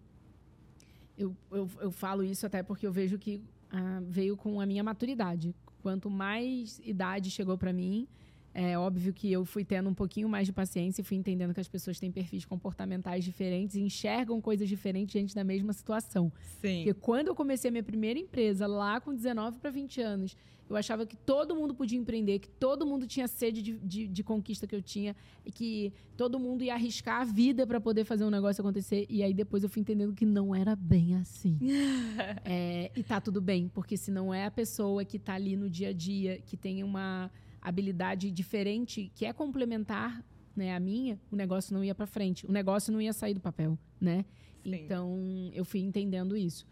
[1.18, 4.84] eu, eu, eu, falo isso até porque eu vejo que ah, veio com a minha
[4.84, 5.54] maturidade.
[5.82, 8.08] Quanto mais idade chegou para mim,
[8.54, 11.60] é óbvio que eu fui tendo um pouquinho mais de paciência e fui entendendo que
[11.60, 16.32] as pessoas têm perfis comportamentais diferentes e enxergam coisas diferentes diante da mesma situação.
[16.60, 16.84] Sim.
[16.84, 20.36] Porque quando eu comecei a minha primeira empresa, lá com 19 para 20 anos,
[20.72, 24.24] eu achava que todo mundo podia empreender, que todo mundo tinha sede de, de, de
[24.24, 28.24] conquista que eu tinha, e que todo mundo ia arriscar a vida para poder fazer
[28.24, 29.06] um negócio acontecer.
[29.10, 31.60] E aí depois eu fui entendendo que não era bem assim.
[32.46, 35.70] é, e tá tudo bem, porque se não é a pessoa que tá ali no
[35.70, 37.30] dia a dia, que tem uma
[37.62, 40.24] habilidade diferente, que é complementar
[40.56, 42.46] né, a minha, o negócio não ia para frente.
[42.46, 44.26] O negócio não ia sair do papel, né?
[44.64, 44.76] Sim.
[44.76, 46.66] Então, eu fui entendendo isso.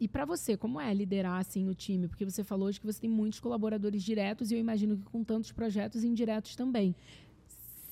[0.00, 2.08] E para você, como é liderar assim o time?
[2.08, 5.22] Porque você falou hoje que você tem muitos colaboradores diretos e eu imagino que com
[5.22, 6.94] tantos projetos indiretos também.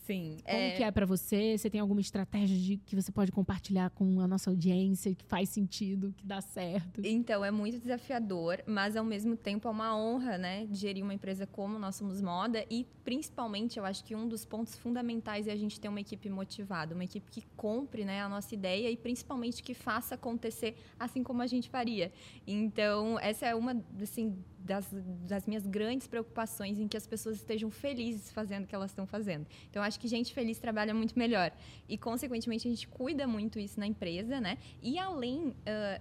[0.02, 0.36] Sim.
[0.44, 0.70] Como é...
[0.72, 1.56] que é para você?
[1.56, 5.48] Você tem alguma estratégia de, que você pode compartilhar com a nossa audiência que faz
[5.48, 7.00] sentido, que dá certo?
[7.04, 11.46] Então, é muito desafiador, mas ao mesmo tempo é uma honra, né, gerir uma empresa
[11.46, 15.56] como nós somos moda e principalmente eu acho que um dos pontos fundamentais é a
[15.56, 19.62] gente ter uma equipe motivada, uma equipe que compre, né, a nossa ideia e principalmente
[19.62, 22.12] que faça acontecer assim como a gente faria.
[22.46, 24.88] Então, essa é uma assim das,
[25.26, 29.06] das minhas grandes preocupações em que as pessoas estejam felizes fazendo o que elas estão
[29.06, 29.46] fazendo.
[29.68, 31.52] Então, acho que gente feliz trabalha muito melhor.
[31.88, 34.58] E, consequentemente, a gente cuida muito isso na empresa, né?
[34.80, 35.54] E além uh,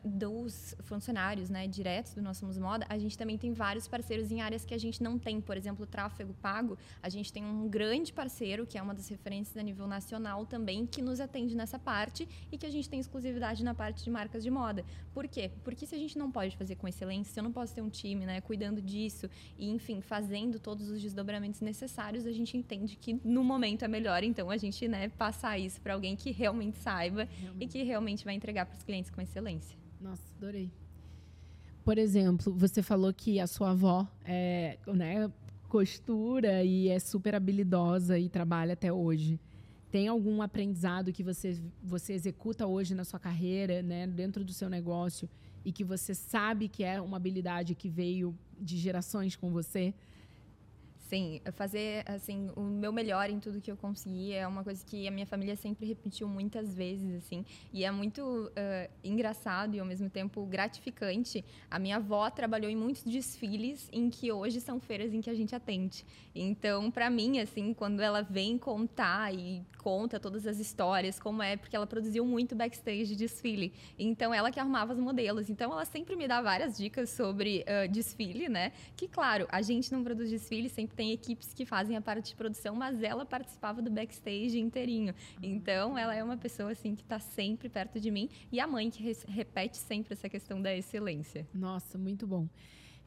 [0.03, 4.41] dos funcionários, né, diretos do Nós Somos Moda, a gente também tem vários parceiros em
[4.41, 5.41] áreas que a gente não tem.
[5.41, 9.57] Por exemplo, tráfego pago, a gente tem um grande parceiro, que é uma das referências
[9.57, 13.63] a nível nacional também, que nos atende nessa parte e que a gente tem exclusividade
[13.63, 14.85] na parte de marcas de moda.
[15.13, 15.51] Por quê?
[15.63, 17.89] Porque se a gente não pode fazer com excelência, se eu não posso ter um
[17.89, 23.17] time, né, cuidando disso e, enfim, fazendo todos os desdobramentos necessários, a gente entende que
[23.23, 27.23] no momento é melhor, então, a gente, né, passar isso para alguém que realmente saiba
[27.23, 27.63] realmente.
[27.63, 29.77] e que realmente vai entregar para os clientes com excelência.
[30.01, 30.69] Nossa, adorei.
[31.85, 35.31] Por exemplo, você falou que a sua avó é, né,
[35.69, 39.39] costura e é super habilidosa e trabalha até hoje.
[39.89, 44.69] Tem algum aprendizado que você, você executa hoje na sua carreira, né, dentro do seu
[44.69, 45.29] negócio,
[45.63, 49.93] e que você sabe que é uma habilidade que veio de gerações com você?
[51.11, 55.05] Sim, fazer assim o meu melhor em tudo que eu consegui é uma coisa que
[55.09, 59.85] a minha família sempre repetiu muitas vezes assim e é muito uh, engraçado e ao
[59.85, 61.43] mesmo tempo gratificante.
[61.69, 65.33] A minha avó trabalhou em muitos desfiles em que hoje são feiras em que a
[65.33, 66.05] gente atende.
[66.33, 71.57] Então, para mim assim, quando ela vem contar e conta todas as histórias como é
[71.57, 73.73] porque ela produziu muito backstage de desfile.
[73.99, 75.49] Então, ela que arrumava os modelos.
[75.49, 78.71] Então, ela sempre me dá várias dicas sobre uh, desfile, né?
[78.95, 82.35] Que claro, a gente não produz desfile sempre tem equipes que fazem a parte de
[82.35, 85.15] produção, mas ela participava do backstage inteirinho.
[85.41, 88.87] Então, ela é uma pessoa assim que está sempre perto de mim e a mãe
[88.91, 91.47] que repete sempre essa questão da excelência.
[91.55, 92.47] Nossa, muito bom.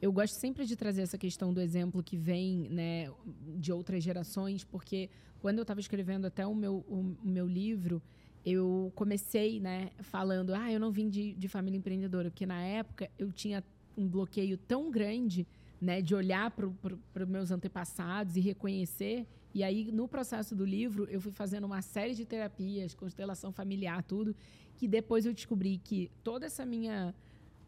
[0.01, 3.09] Eu gosto sempre de trazer essa questão do exemplo que vem né,
[3.57, 8.03] de outras gerações, porque quando eu estava escrevendo até o meu, o, o, meu livro,
[8.45, 13.09] eu comecei né, falando, ah, eu não vim de, de família empreendedora, porque na época
[13.17, 13.63] eu tinha
[13.97, 15.47] um bloqueio tão grande
[15.85, 19.27] né, de olhar para os meus antepassados e reconhecer.
[19.53, 24.01] E aí, no processo do livro, eu fui fazendo uma série de terapias, constelação familiar,
[24.03, 24.35] tudo,
[24.75, 27.13] que depois eu descobri que toda essa minha,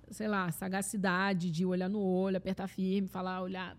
[0.09, 3.77] sei lá, sagacidade de olhar no olho, apertar firme, falar, olhar,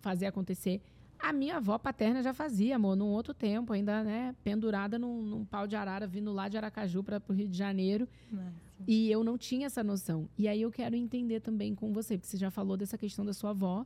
[0.00, 0.82] fazer acontecer,
[1.18, 5.44] a minha avó paterna já fazia, amor, num outro tempo, ainda, né, pendurada num, num
[5.44, 8.08] pau de arara, vindo lá de Aracaju para o Rio de Janeiro.
[8.86, 10.28] E eu não tinha essa noção.
[10.38, 13.32] E aí eu quero entender também com você, porque você já falou dessa questão da
[13.32, 13.84] sua avó.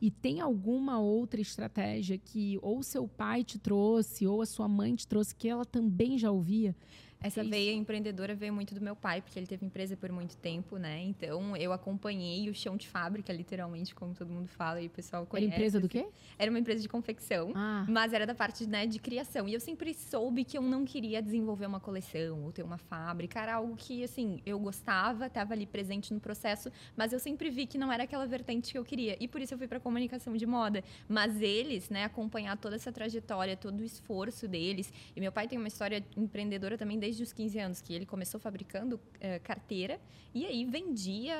[0.00, 4.96] E tem alguma outra estratégia que ou seu pai te trouxe, ou a sua mãe
[4.96, 6.74] te trouxe, que ela também já ouvia?
[7.22, 10.76] Essa veia empreendedora veio muito do meu pai, porque ele teve empresa por muito tempo,
[10.76, 11.02] né?
[11.02, 15.24] Então eu acompanhei o chão de fábrica, literalmente, como todo mundo fala e o pessoal
[15.26, 15.46] conhece.
[15.46, 16.06] Era empresa do quê?
[16.38, 17.86] Era uma empresa de confecção, ah.
[17.88, 19.48] mas era da parte né, de criação.
[19.48, 23.40] E eu sempre soube que eu não queria desenvolver uma coleção ou ter uma fábrica.
[23.40, 27.66] Era algo que, assim, eu gostava, estava ali presente no processo, mas eu sempre vi
[27.66, 29.16] que não era aquela vertente que eu queria.
[29.20, 30.82] E por isso eu fui para comunicação de moda.
[31.08, 34.92] Mas eles, né, acompanhar toda essa trajetória, todo o esforço deles.
[35.14, 38.06] E meu pai tem uma história empreendedora também desde desde os 15 anos, que ele
[38.06, 40.00] começou fabricando uh, carteira
[40.34, 41.34] e aí vendia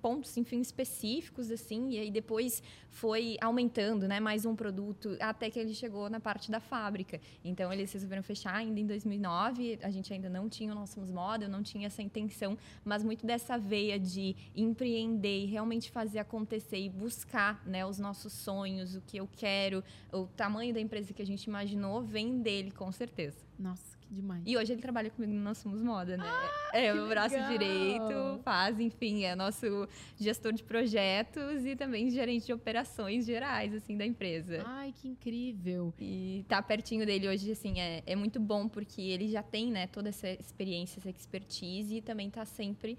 [0.00, 5.58] pontos, enfim, específicos, assim, e aí depois foi aumentando, né, mais um produto, até que
[5.58, 7.20] ele chegou na parte da fábrica.
[7.44, 11.48] Então, eles resolveram fechar ainda em 2009, a gente ainda não tinha o Moda, eu
[11.50, 16.88] não tinha essa intenção, mas muito dessa veia de empreender e realmente fazer acontecer e
[16.88, 21.26] buscar, né, os nossos sonhos, o que eu quero, o tamanho da empresa que a
[21.26, 23.44] gente imaginou, vem dele, com certeza.
[23.58, 24.42] Nossa, demais.
[24.46, 26.24] E hoje ele trabalha comigo no Nós Somos Moda, né?
[26.26, 27.50] Ah, é o braço legal.
[27.50, 29.88] direito, faz, enfim, é nosso
[30.18, 34.62] gestor de projetos e também gerente de operações gerais, assim, da empresa.
[34.66, 35.92] Ai, que incrível.
[35.98, 39.86] E tá pertinho dele hoje, assim, é, é muito bom porque ele já tem, né,
[39.86, 42.98] toda essa experiência, essa expertise e também tá sempre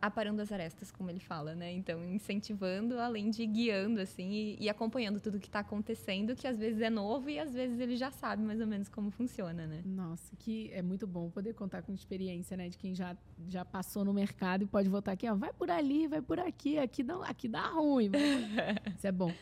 [0.00, 1.72] aparando as arestas, como ele fala, né?
[1.72, 6.58] Então, incentivando, além de guiando, assim, e, e acompanhando tudo que está acontecendo, que às
[6.58, 9.82] vezes é novo e às vezes ele já sabe mais ou menos como funciona, né?
[9.84, 12.68] Nossa, que é muito bom poder contar com experiência, né?
[12.68, 13.16] De quem já,
[13.48, 16.78] já passou no mercado e pode voltar aqui, ó, vai por ali, vai por aqui,
[16.78, 18.10] aqui, não, aqui dá ruim.
[18.96, 19.32] Isso é bom.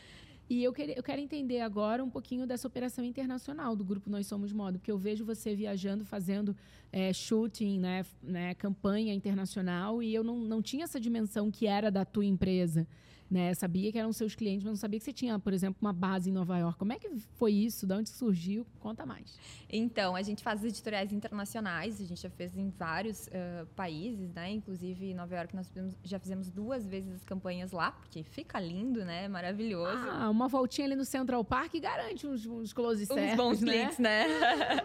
[0.49, 4.27] E eu, quer, eu quero entender agora um pouquinho dessa operação internacional do grupo Nós
[4.27, 6.55] Somos Moda, porque eu vejo você viajando, fazendo
[6.91, 11.91] é, shooting, né, né, campanha internacional, e eu não, não tinha essa dimensão que era
[11.91, 12.87] da tua empresa.
[13.29, 13.53] Né?
[13.53, 16.29] Sabia que eram seus clientes, mas não sabia que você tinha, por exemplo, uma base
[16.29, 16.79] em Nova York.
[16.79, 17.85] Como é que foi isso?
[17.85, 18.65] De onde surgiu?
[18.79, 19.37] Conta mais.
[19.69, 24.51] Então, a gente faz editoriais internacionais, a gente já fez em vários uh, países, né?
[24.51, 25.69] Inclusive em Nova York nós
[26.03, 29.27] já fizemos duas vezes as campanhas lá, porque fica lindo, né?
[29.27, 30.07] Maravilhoso.
[30.09, 33.91] Ah, uma voltinha ali no Central Park garante uns, uns close uns certos, bons né?
[33.99, 34.25] né?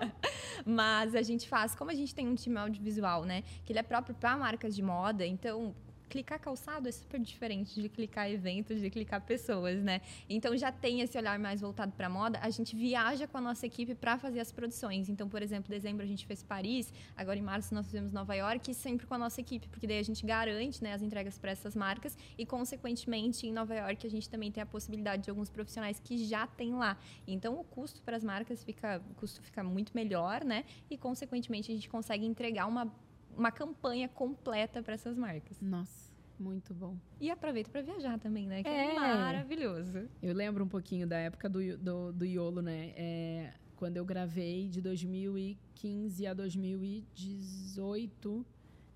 [0.67, 3.45] mas a gente faz, como a gente tem um time audiovisual, né?
[3.65, 5.75] Que ele é próprio para marcas de moda, então
[6.13, 10.03] clicar calçado é super diferente de clicar eventos, de clicar pessoas, né?
[10.29, 12.39] Então já tem esse olhar mais voltado para moda.
[12.43, 15.09] A gente viaja com a nossa equipe para fazer as produções.
[15.09, 18.35] Então, por exemplo, em dezembro a gente fez Paris, agora em março nós fizemos Nova
[18.35, 21.51] York, sempre com a nossa equipe, porque daí a gente garante, né, as entregas para
[21.51, 25.49] essas marcas e consequentemente em Nova York a gente também tem a possibilidade de alguns
[25.49, 26.99] profissionais que já tem lá.
[27.27, 30.67] Então, o custo para as marcas fica, o custo fica muito melhor, né?
[30.91, 32.93] E consequentemente a gente consegue entregar uma
[33.37, 35.61] uma campanha completa para essas marcas.
[35.61, 36.13] Nossa.
[36.39, 36.97] Muito bom.
[37.21, 38.63] E aproveita para viajar também, né?
[38.63, 38.95] Que é.
[38.95, 38.97] é.
[38.97, 40.09] maravilhoso.
[40.21, 42.93] Eu lembro um pouquinho da época do, do, do Iolo, né?
[42.97, 48.45] É, quando eu gravei de 2015 a 2018.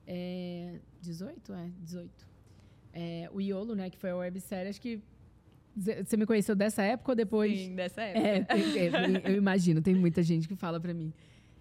[0.08, 1.52] É, 18?
[1.52, 2.28] É, 18.
[2.92, 3.90] É, o Iolo, né?
[3.90, 5.00] Que foi a websérie, acho que
[5.76, 7.58] você me conheceu dessa época ou depois?
[7.58, 8.56] Sim, dessa época.
[8.56, 11.12] É, eu imagino, tem muita gente que fala para mim.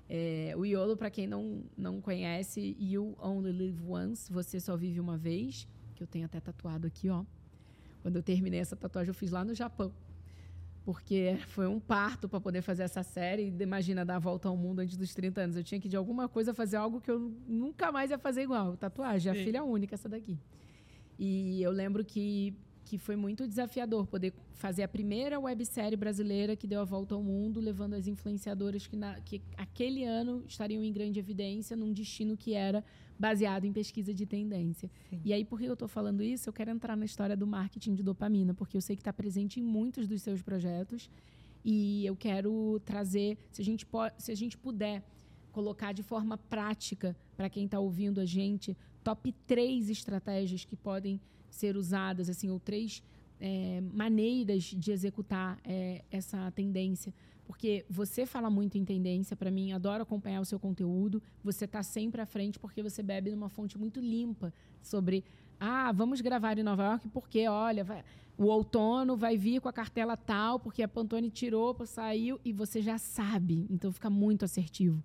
[0.08, 5.00] É, o YOLO, para quem não, não conhece, You Only Live Once, você só vive
[5.00, 7.24] uma vez, que eu tenho até tatuado aqui, ó.
[8.02, 9.92] Quando eu terminei essa tatuagem, eu fiz lá no Japão.
[10.84, 13.52] Porque foi um parto para poder fazer essa série.
[13.60, 15.58] Imagina dar a volta ao mundo antes dos 30 anos.
[15.58, 18.78] Eu tinha que, de alguma coisa, fazer algo que eu nunca mais ia fazer igual.
[18.78, 19.40] Tatuagem, Sim.
[19.40, 20.38] a filha única, essa daqui.
[21.18, 26.68] E eu lembro que que foi muito desafiador poder fazer a primeira websérie brasileira que
[26.68, 30.94] deu a volta ao mundo, levando as influenciadoras que, na, que aquele ano estariam em
[30.94, 32.84] grande evidência num destino que era
[33.18, 34.90] baseado em pesquisa de tendência.
[35.10, 35.20] Sim.
[35.26, 36.48] E aí, por que eu estou falando isso?
[36.48, 39.60] Eu quero entrar na história do marketing de dopamina, porque eu sei que está presente
[39.60, 41.10] em muitos dos seus projetos
[41.64, 43.88] e eu quero trazer, se a gente,
[44.20, 45.04] se a gente puder
[45.52, 51.20] colocar de forma prática para quem está ouvindo a gente, top três estratégias que podem
[51.56, 53.02] ser usadas, assim, ou três
[53.40, 57.14] é, maneiras de executar é, essa tendência.
[57.46, 61.22] Porque você fala muito em tendência, para mim, adoro acompanhar o seu conteúdo.
[61.44, 65.24] Você está sempre à frente porque você bebe numa fonte muito limpa sobre.
[65.60, 68.04] Ah, vamos gravar em Nova York porque, olha, vai,
[68.38, 72.82] o outono vai vir com a cartela tal, porque a Pantone tirou, saiu, e você
[72.82, 73.66] já sabe.
[73.70, 75.02] Então fica muito assertivo.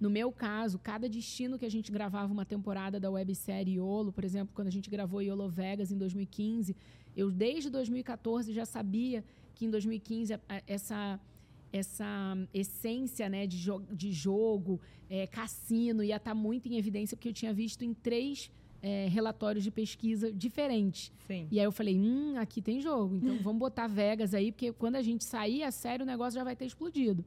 [0.00, 4.24] No meu caso, cada destino que a gente gravava uma temporada da websérie Iolo, por
[4.24, 6.76] exemplo, quando a gente gravou Iolo Vegas em 2015,
[7.16, 10.34] eu desde 2014 já sabia que em 2015
[10.66, 11.20] essa
[11.72, 14.80] essa essência né, de, jo de jogo,
[15.10, 18.48] é, cassino, ia estar tá muito em evidência, porque eu tinha visto em três
[18.80, 21.10] é, relatórios de pesquisa diferentes.
[21.26, 21.48] Sim.
[21.50, 24.94] E aí eu falei, hum, aqui tem jogo, então vamos botar Vegas aí, porque quando
[24.94, 27.24] a gente sair a sério, o negócio já vai ter explodido.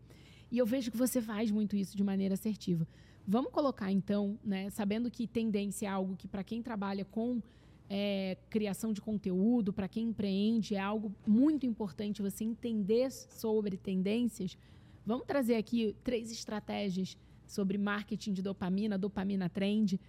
[0.52, 2.88] E eu vejo que você faz muito isso de maneira assertiva.
[3.28, 7.42] Vamos colocar, então, né, sabendo que tendência é algo que, para quem trabalha com
[7.90, 14.58] é, criação de conteúdo, para quem empreende, é algo muito importante você entender sobre tendências.
[15.06, 20.00] Vamos trazer aqui três estratégias sobre marketing de dopamina, dopamina trend,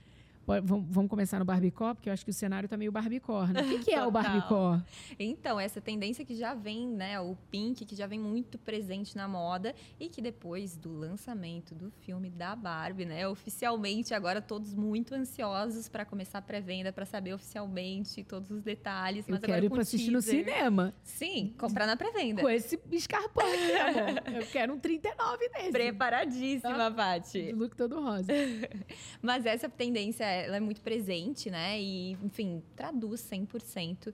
[0.64, 3.60] Vamos começar no Barbicó, porque eu acho que o cenário está meio Barbicó, né?
[3.60, 4.80] O que, que é o Barbicó?
[5.18, 7.20] Então, essa tendência que já vem, né?
[7.20, 11.90] O pink, que já vem muito presente na moda e que depois do lançamento do
[11.90, 13.28] filme da Barbie, né?
[13.28, 19.28] Oficialmente, agora todos muito ansiosos para começar a pré-venda, para saber oficialmente todos os detalhes.
[19.28, 20.94] Eu mas quero ir para assistir no cinema.
[21.04, 22.40] Sim, comprar na pré-venda.
[22.40, 24.34] Com esse escarpão, amor.
[24.34, 25.72] Eu quero um 39 desse.
[25.72, 26.90] Preparadíssima, tá?
[26.90, 27.52] Paty.
[27.52, 28.32] Look todo rosa.
[29.20, 31.80] mas essa tendência é ela é muito presente, né?
[31.80, 34.12] E, enfim, traduz 100% uh,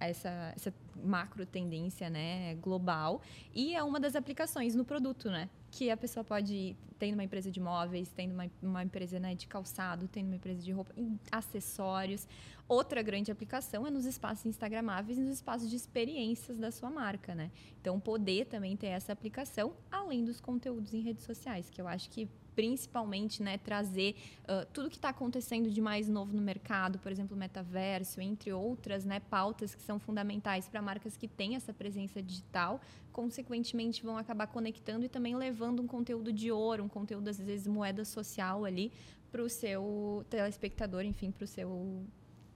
[0.00, 3.20] essa, essa macro tendência, né, global.
[3.54, 5.48] E é uma das aplicações no produto, né?
[5.70, 9.46] Que a pessoa pode, tendo uma empresa de móveis, tendo uma, uma empresa né, de
[9.46, 10.94] calçado, tendo uma empresa de roupa,
[11.30, 12.28] acessórios.
[12.66, 17.34] Outra grande aplicação é nos espaços instagramáveis e nos espaços de experiências da sua marca,
[17.34, 17.50] né?
[17.80, 22.08] Então, poder também ter essa aplicação, além dos conteúdos em redes sociais, que eu acho
[22.08, 27.10] que principalmente né, trazer uh, tudo que está acontecendo de mais novo no mercado, por
[27.10, 32.22] exemplo, metaverso, entre outras né, pautas que são fundamentais para marcas que têm essa presença
[32.22, 32.80] digital,
[33.12, 37.66] consequentemente vão acabar conectando e também levando um conteúdo de ouro, um conteúdo, às vezes,
[37.66, 38.92] moeda social ali
[39.30, 42.06] para o seu telespectador, enfim, para o seu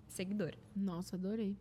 [0.09, 0.53] seguidor.
[0.75, 1.57] Nossa, adorei.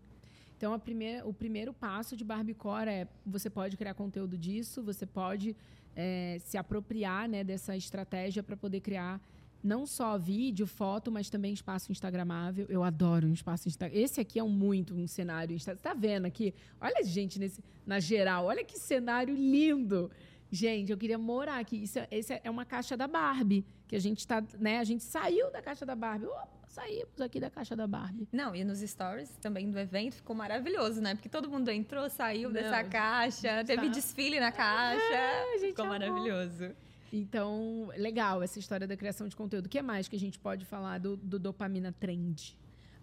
[0.55, 5.55] Então, primeira, o primeiro passo de Barbiecore é você pode criar conteúdo disso, você pode
[5.97, 9.19] é, se apropriar né, dessa estratégia para poder criar
[9.63, 12.67] não só vídeo, foto, mas também espaço instagramável.
[12.69, 14.05] Eu adoro um espaço instagramável.
[14.05, 15.59] Esse aqui é um muito um cenário.
[15.59, 16.53] Você está vendo aqui?
[16.79, 18.45] Olha, gente, nesse, na geral.
[18.45, 20.11] Olha que cenário lindo.
[20.51, 21.77] Gente, eu queria morar aqui.
[21.77, 23.65] Isso, esse é uma caixa da Barbie.
[23.87, 24.77] Que a gente está, né?
[24.77, 26.27] A gente saiu da caixa da Barbie.
[26.27, 28.27] Opa, saímos aqui da caixa da Barbie.
[28.31, 31.15] Não, e nos stories também do evento ficou maravilhoso, né?
[31.15, 33.93] Porque todo mundo entrou, saiu Não, dessa caixa, teve tá...
[33.93, 35.13] desfile na caixa.
[35.13, 35.99] É, ficou amou.
[35.99, 36.75] maravilhoso.
[37.11, 39.65] Então, legal essa história da criação de conteúdo.
[39.65, 42.55] O que mais que a gente pode falar do, do dopamina trend?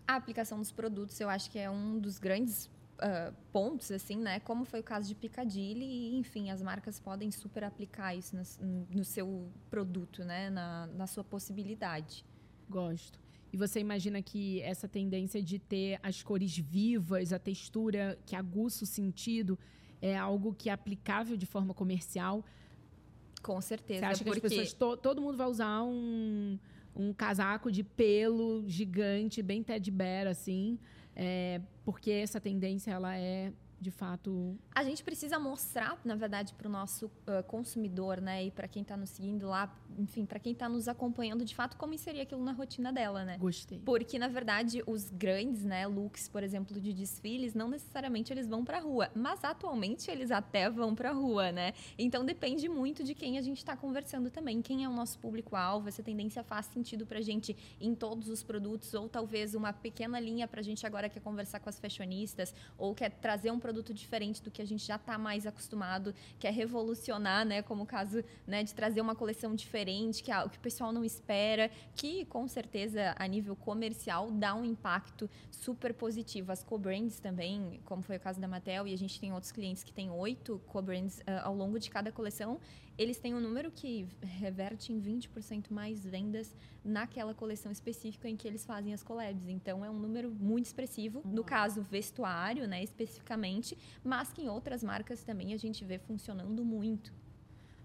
[0.07, 4.39] A aplicação dos produtos, eu acho que é um dos grandes uh, pontos, assim, né?
[4.41, 8.87] Como foi o caso de Piccadilly, e, enfim, as marcas podem super aplicar isso no,
[8.91, 10.51] no seu produto, né?
[10.51, 12.25] Na, na sua possibilidade.
[12.69, 13.24] Gosto.
[13.55, 18.83] E você imagina que essa tendência de ter as cores vivas, a textura que aguça
[18.83, 19.57] o sentido,
[20.03, 22.45] é algo que é aplicável de forma comercial?
[23.41, 24.01] Com certeza.
[24.01, 24.41] Você acha porque...
[24.41, 26.59] que as pessoas, to, todo mundo vai usar um,
[26.97, 30.77] um casaco de pelo gigante, bem Ted Bear, assim,
[31.15, 34.57] é, porque essa tendência ela é de fato.
[34.75, 38.83] A gente precisa mostrar, na verdade, para o nosso uh, consumidor, né, e para quem
[38.83, 42.43] está nos seguindo lá, enfim, para quem está nos acompanhando, de fato, como inserir aquilo
[42.43, 43.37] na rotina dela, né?
[43.39, 43.81] Gostei.
[43.85, 48.65] Porque, na verdade, os grandes, né, looks, por exemplo, de desfiles, não necessariamente eles vão
[48.65, 51.73] para a rua, mas atualmente eles até vão para a rua, né?
[51.99, 55.89] Então depende muito de quem a gente está conversando também, quem é o nosso público-alvo,
[55.89, 60.19] essa tendência faz sentido para a gente em todos os produtos, ou talvez uma pequena
[60.19, 63.95] linha para a gente agora quer conversar com as fashionistas, ou quer trazer um produto
[63.95, 67.63] diferente do que a gente já está mais acostumado, que é revolucionar, né?
[67.63, 71.03] Como o caso né, de trazer uma coleção diferente, que, é, que o pessoal não
[71.03, 76.53] espera, que com certeza a nível comercial dá um impacto super positivo.
[76.53, 79.83] As co-brands também, como foi o caso da Mattel, e a gente tem outros clientes
[79.83, 82.61] que têm oito co-brands uh, ao longo de cada coleção,
[82.97, 88.47] eles têm um número que reverte em 20% mais vendas naquela coleção específica em que
[88.47, 89.49] eles fazem as collabs.
[89.49, 94.83] Então é um número muito expressivo, no caso vestuário, né, especificamente, mas que em outras
[94.83, 97.13] marcas também a gente vê funcionando muito.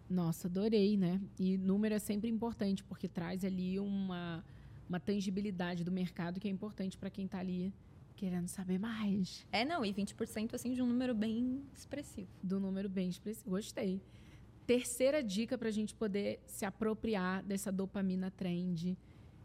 [0.09, 1.21] Nossa, adorei, né?
[1.37, 4.43] E número é sempre importante porque traz ali uma
[4.89, 7.71] uma tangibilidade do mercado que é importante para quem está ali
[8.15, 9.45] querendo saber mais.
[9.51, 12.27] É, não, e 20% assim de um número bem expressivo.
[12.41, 13.51] Do número bem expressivo.
[13.51, 14.01] Gostei.
[14.69, 18.95] Terceira dica para a gente poder se apropriar dessa dopamina trend.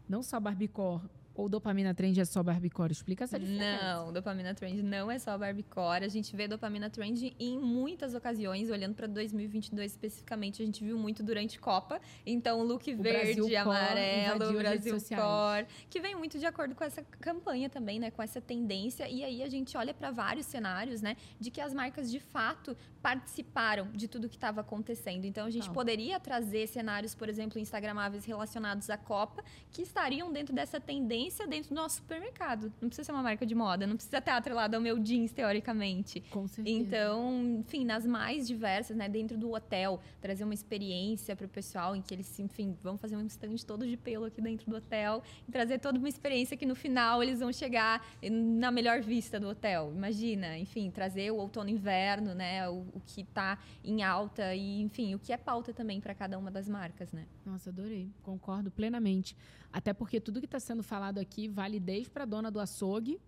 [0.07, 2.93] Não só Barbiecore, ou dopamina trend é só Barbiecore?
[2.93, 3.83] Explica essa diferença.
[3.83, 6.05] Não, dopamina trend não é só Barbiecore.
[6.05, 10.97] A gente vê dopamina trend em muitas ocasiões, olhando para 2022 especificamente, a gente viu
[10.97, 11.99] muito durante Copa.
[12.25, 17.03] Então, look o verde, Brasil amarelo, Brasil Core, que vem muito de acordo com essa
[17.19, 19.09] campanha também, né, com essa tendência.
[19.09, 22.77] E aí a gente olha para vários cenários, né, de que as marcas de fato
[23.01, 25.25] participaram de tudo que estava acontecendo.
[25.25, 30.55] Então, a gente poderia trazer cenários, por exemplo, instagramáveis relacionados à Copa, que estariam dentro
[30.55, 32.71] dessa tendência tendência dentro do nosso supermercado.
[32.81, 36.21] Não precisa ser uma marca de moda, não precisa estar atrelado ao meu jeans, teoricamente.
[36.29, 36.77] Com certeza.
[36.77, 39.09] Então, enfim, nas mais diversas, né?
[39.09, 43.15] Dentro do hotel, trazer uma experiência para o pessoal em que eles, enfim, vão fazer
[43.15, 46.65] um stand todo de pelo aqui dentro do hotel e trazer toda uma experiência que
[46.65, 49.91] no final eles vão chegar na melhor vista do hotel.
[49.95, 52.67] Imagina, enfim, trazer o outono e inverno, né?
[52.69, 56.37] O, o que está em alta e, enfim, o que é pauta também para cada
[56.37, 57.25] uma das marcas, né?
[57.45, 58.09] Nossa, adorei.
[58.23, 59.35] Concordo plenamente.
[59.75, 63.19] Até porque tudo que está sendo falado aqui vale desde para a dona do açougue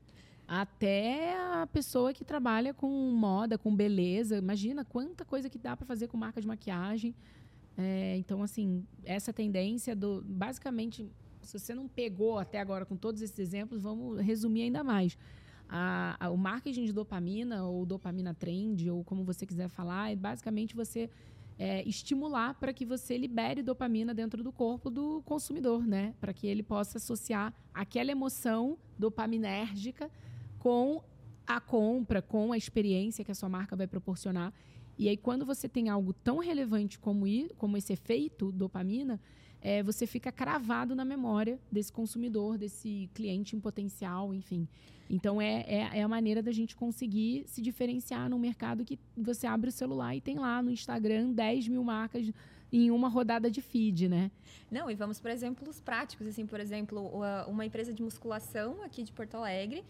[0.48, 4.38] até a pessoa que trabalha com moda, com beleza.
[4.38, 7.14] Imagina quanta coisa que dá para fazer com marca de maquiagem.
[7.78, 10.24] É, então, assim, essa tendência do.
[10.26, 15.18] Basicamente, se você não pegou até agora com todos esses exemplos, vamos resumir ainda mais.
[15.68, 20.16] A, a, o marketing de dopamina, ou dopamina trend, ou como você quiser falar, é
[20.16, 21.10] basicamente você
[21.60, 26.14] é, estimular para que você libere dopamina dentro do corpo do consumidor, né?
[26.20, 30.10] Para que ele possa associar aquela emoção dopaminérgica
[30.60, 31.04] com
[31.46, 34.54] a compra, com a experiência que a sua marca vai proporcionar.
[34.98, 37.26] E aí, quando você tem algo tão relevante como,
[37.58, 39.20] como esse efeito dopamina,
[39.62, 44.68] é, você fica cravado na memória desse consumidor, desse cliente em potencial, enfim.
[45.10, 49.48] Então, é, é, é, a maneira da gente conseguir se diferenciar no mercado que você
[49.48, 52.32] abre o celular e tem lá no Instagram 10 mil marcas
[52.72, 54.30] em uma rodada de feed, né?
[54.70, 57.10] Não, e vamos por exemplos práticos, assim, por exemplo,
[57.48, 59.84] uma empresa de musculação aqui de Porto Alegre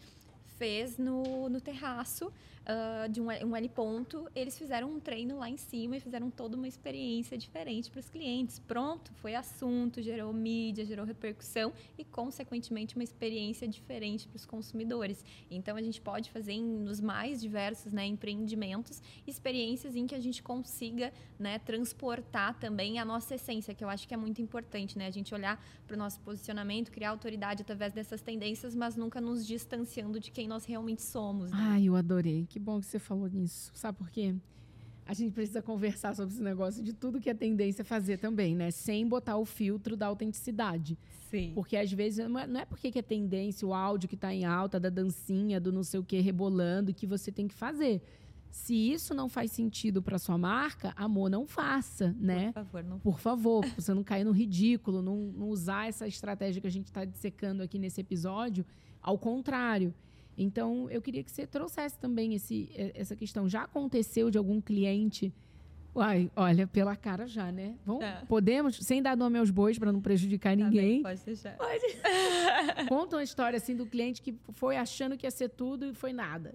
[0.58, 2.32] fez no, no terraço
[2.68, 6.30] uh, de um, um L ponto, eles fizeram um treino lá em cima e fizeram
[6.30, 8.60] toda uma experiência diferente para os clientes.
[8.60, 15.24] Pronto, foi assunto, gerou mídia, gerou repercussão e, consequentemente, uma experiência diferente para os consumidores.
[15.50, 20.20] Então, a gente pode fazer em, nos mais diversos né, empreendimentos experiências em que a
[20.20, 24.98] gente consiga né, transportar também a nossa essência, que eu acho que é muito importante,
[24.98, 25.08] né?
[25.08, 29.46] A gente olhar para o nosso posicionamento, criar autoridade através dessas tendências, mas nunca nos
[29.46, 31.52] distanciando de quem nós realmente somos.
[31.52, 31.58] Né?
[31.60, 32.46] Ai, eu adorei.
[32.50, 33.72] Que que bom que você falou nisso.
[33.76, 34.36] Sabe por quê?
[35.06, 38.56] A gente precisa conversar sobre esse negócio de tudo que é tendência a fazer também,
[38.56, 38.72] né?
[38.72, 40.98] Sem botar o filtro da autenticidade.
[41.30, 41.52] Sim.
[41.54, 44.34] Porque às vezes não é, não é porque que é tendência o áudio que está
[44.34, 48.02] em alta, da dancinha, do não sei o que rebolando, que você tem que fazer.
[48.50, 52.48] Se isso não faz sentido para sua marca, amor, não faça, né?
[52.48, 53.00] Por favor, não.
[53.00, 56.88] Por favor, você não cair no ridículo, não, não usar essa estratégia que a gente
[56.88, 58.66] está dissecando aqui nesse episódio
[59.02, 59.94] ao contrário.
[60.38, 63.50] Então, eu queria que você trouxesse também esse, essa questão.
[63.50, 65.34] Já aconteceu de algum cliente
[65.96, 67.76] Uai, olha, pela cara já, né?
[67.86, 68.24] Vamos, tá.
[68.28, 71.02] Podemos, sem dar nome aos bois para não prejudicar tá ninguém.
[71.02, 71.58] Bem, pode deixar.
[71.58, 71.86] Pode.
[72.88, 76.14] Conta uma história assim do cliente que foi achando que ia ser tudo e foi
[76.14, 76.54] nada.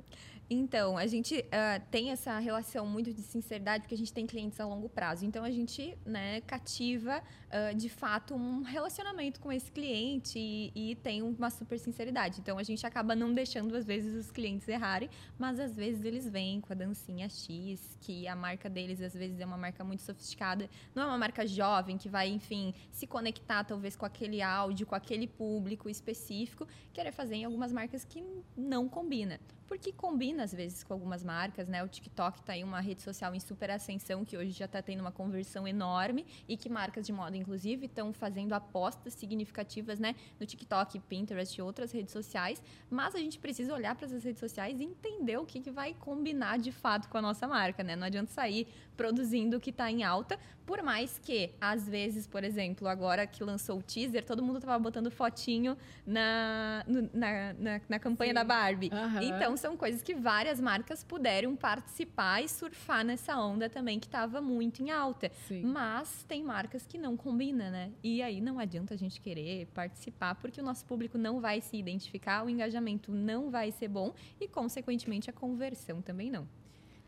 [0.55, 4.61] Então, a gente uh, tem essa relação muito de sinceridade, porque a gente tem clientes
[4.61, 5.25] a longo prazo.
[5.25, 10.95] Então, a gente né, cativa, uh, de fato, um relacionamento com esse cliente e, e,
[10.97, 12.41] tem uma super sinceridade.
[12.41, 15.09] Então, a gente acaba não deixando, às vezes, os clientes errarem,
[15.39, 19.32] mas às vezes eles vêm com a dancinha X, que a marca deles, às vezes,
[19.41, 20.69] é uma marca muito sofisticada.
[20.95, 24.95] Não é uma marca jovem que vai, enfim, se conectar, talvez, com aquele áudio, com
[24.95, 28.23] aquele público específico, querer fazer em algumas marcas que
[28.57, 29.41] não combina
[29.73, 31.83] porque combina às vezes com algumas marcas, né?
[31.83, 35.01] O TikTok está aí uma rede social em super ascensão que hoje já está tendo
[35.01, 40.15] uma conversão enorme e que marcas de moda, inclusive, estão fazendo apostas significativas, né?
[40.39, 42.63] No TikTok, Pinterest e outras redes sociais.
[42.91, 45.95] Mas a gente precisa olhar para essas redes sociais e entender o que, que vai
[45.95, 47.97] combinar de fato com a nossa marca, né?
[47.97, 52.45] Não adianta sair produzindo o que está em alta, por mais que, às vezes, por
[52.45, 57.99] exemplo, agora que lançou o teaser, todo mundo estava botando fotinho na, na, na, na
[57.99, 58.35] campanha Sim.
[58.35, 58.91] da Barbie.
[58.93, 59.23] Uhum.
[59.23, 64.41] Então, são coisas que várias marcas puderam participar e surfar nessa onda também que estava
[64.41, 65.31] muito em alta.
[65.47, 65.63] Sim.
[65.63, 67.93] Mas tem marcas que não combinam, né?
[68.03, 71.77] E aí não adianta a gente querer participar, porque o nosso público não vai se
[71.77, 76.49] identificar, o engajamento não vai ser bom e, consequentemente, a conversão também não.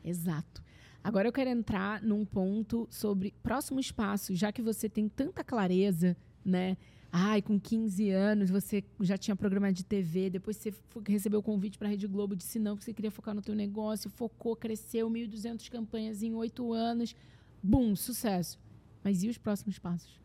[0.04, 0.62] Exato.
[1.02, 6.16] Agora eu quero entrar num ponto sobre próximos passos, já que você tem tanta clareza,
[6.44, 6.76] né?
[7.16, 10.74] Ai, com 15 anos você já tinha programa de TV, depois você
[11.06, 13.54] recebeu o convite para a Rede Globo, disse não, que você queria focar no teu
[13.54, 17.14] negócio, focou, cresceu, 1.200 campanhas em oito anos.
[17.62, 18.58] Bum, sucesso.
[19.04, 20.23] Mas e os próximos passos?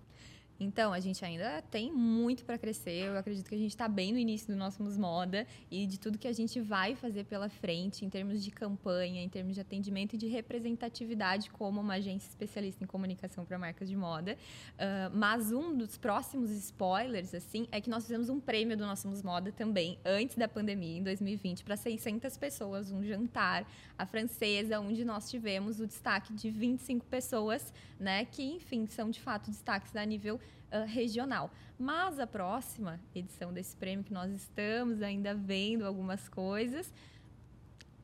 [0.60, 3.08] Então, a gente ainda tem muito para crescer.
[3.08, 6.18] Eu acredito que a gente está bem no início do nosso Moda e de tudo
[6.18, 10.16] que a gente vai fazer pela frente em termos de campanha, em termos de atendimento
[10.16, 14.38] e de representatividade como uma agência especialista em comunicação para marcas de moda.
[14.74, 19.10] Uh, mas um dos próximos spoilers, assim, é que nós fizemos um prêmio do nosso
[19.24, 25.04] Moda também, antes da pandemia, em 2020, para 600 pessoas, um jantar, a francesa, onde
[25.04, 30.06] nós tivemos o destaque de 25 pessoas, né, que, enfim, são de fato destaques a
[30.06, 30.40] nível
[30.72, 31.52] uh, regional.
[31.78, 36.94] Mas a próxima edição desse prêmio, que nós estamos ainda vendo algumas coisas,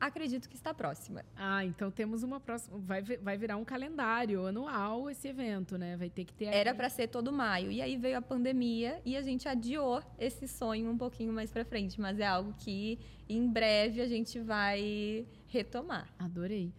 [0.00, 1.24] acredito que está próxima.
[1.36, 2.78] Ah, então temos uma próxima.
[2.78, 5.96] Vai, vai virar um calendário anual esse evento, né?
[5.96, 6.46] Vai ter que ter.
[6.46, 7.70] Era para ser todo maio.
[7.70, 11.64] E aí veio a pandemia e a gente adiou esse sonho um pouquinho mais para
[11.64, 12.00] frente.
[12.00, 12.98] Mas é algo que
[13.28, 16.08] em breve a gente vai retomar.
[16.18, 16.72] Adorei.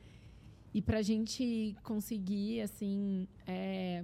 [0.74, 4.04] E para a gente conseguir, assim, é,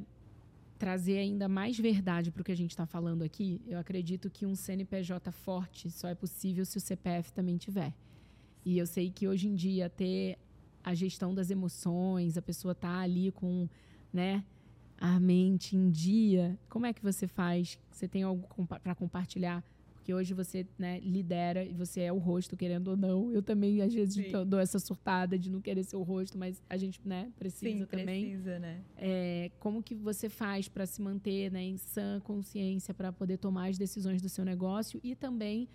[0.84, 4.46] trazer ainda mais verdade para o que a gente está falando aqui, eu acredito que
[4.46, 7.94] um CNPJ forte só é possível se o CPF também tiver.
[8.66, 10.38] E eu sei que hoje em dia ter
[10.84, 13.70] a gestão das emoções, a pessoa tá ali com,
[14.12, 14.44] né,
[14.98, 16.60] a mente em dia.
[16.68, 17.80] Como é que você faz?
[17.90, 18.46] Você tem algo
[18.84, 19.64] para compartilhar
[20.04, 23.32] porque hoje você né, lidera e você é o rosto, querendo ou não.
[23.32, 26.76] Eu também, às vezes, dou essa surtada de não querer ser o rosto, mas a
[26.76, 28.26] gente né, precisa Sim, também.
[28.26, 28.82] precisa, né?
[28.98, 33.70] É, como que você faz para se manter né, em sã consciência, para poder tomar
[33.70, 35.70] as decisões do seu negócio e também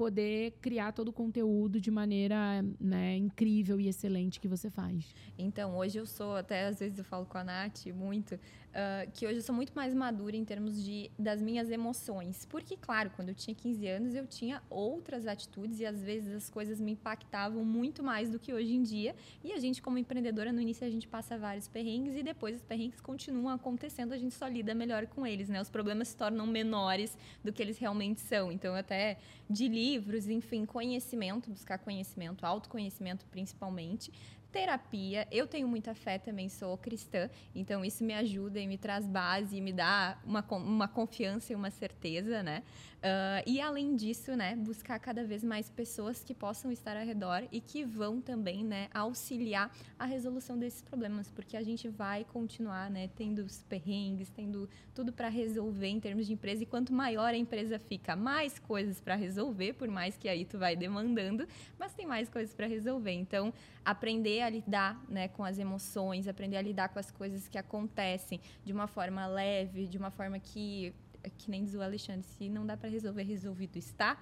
[0.00, 5.14] poder criar todo o conteúdo de maneira né, incrível e excelente que você faz.
[5.38, 8.38] Então, hoje eu sou, até às vezes eu falo com a Nath muito,
[8.70, 12.44] uh, que hoje eu sou muito mais madura em termos de, das minhas emoções.
[12.46, 16.50] Porque, claro, quando eu tinha 15 anos, eu tinha outras atitudes e às vezes as
[16.50, 19.14] coisas me impactavam muito mais do que hoje em dia.
[19.42, 22.62] E a gente, como empreendedora, no início a gente passa vários perrengues e depois os
[22.62, 25.60] perrengues continuam acontecendo, a gente só lida melhor com eles, né?
[25.60, 28.50] Os problemas se tornam menores do que eles realmente são.
[28.52, 29.18] Então, até
[29.48, 34.12] de livros, enfim, conhecimento, buscar conhecimento, autoconhecimento principalmente,
[34.50, 35.26] terapia.
[35.30, 39.56] Eu tenho muita fé também, sou cristã, então isso me ajuda e me traz base
[39.56, 42.62] e me dá uma, uma confiança e uma certeza, né?
[43.00, 47.48] Uh, e além disso, né, buscar cada vez mais pessoas que possam estar ao redor
[47.50, 52.90] e que vão também, né, auxiliar a resolução desses problemas, porque a gente vai continuar,
[52.90, 57.32] né, tendo os perrengues, tendo tudo para resolver em termos de empresa e quanto maior
[57.32, 61.48] a empresa fica, mais coisas para resolver, por mais que aí tu vai demandando,
[61.78, 63.12] mas tem mais coisas para resolver.
[63.12, 63.50] Então,
[63.84, 68.40] aprender a lidar, né, com as emoções, aprender a lidar com as coisas que acontecem
[68.64, 70.94] de uma forma leve, de uma forma que
[71.36, 74.18] que nem diz o Alexandre, se não dá para resolver, resolvido está.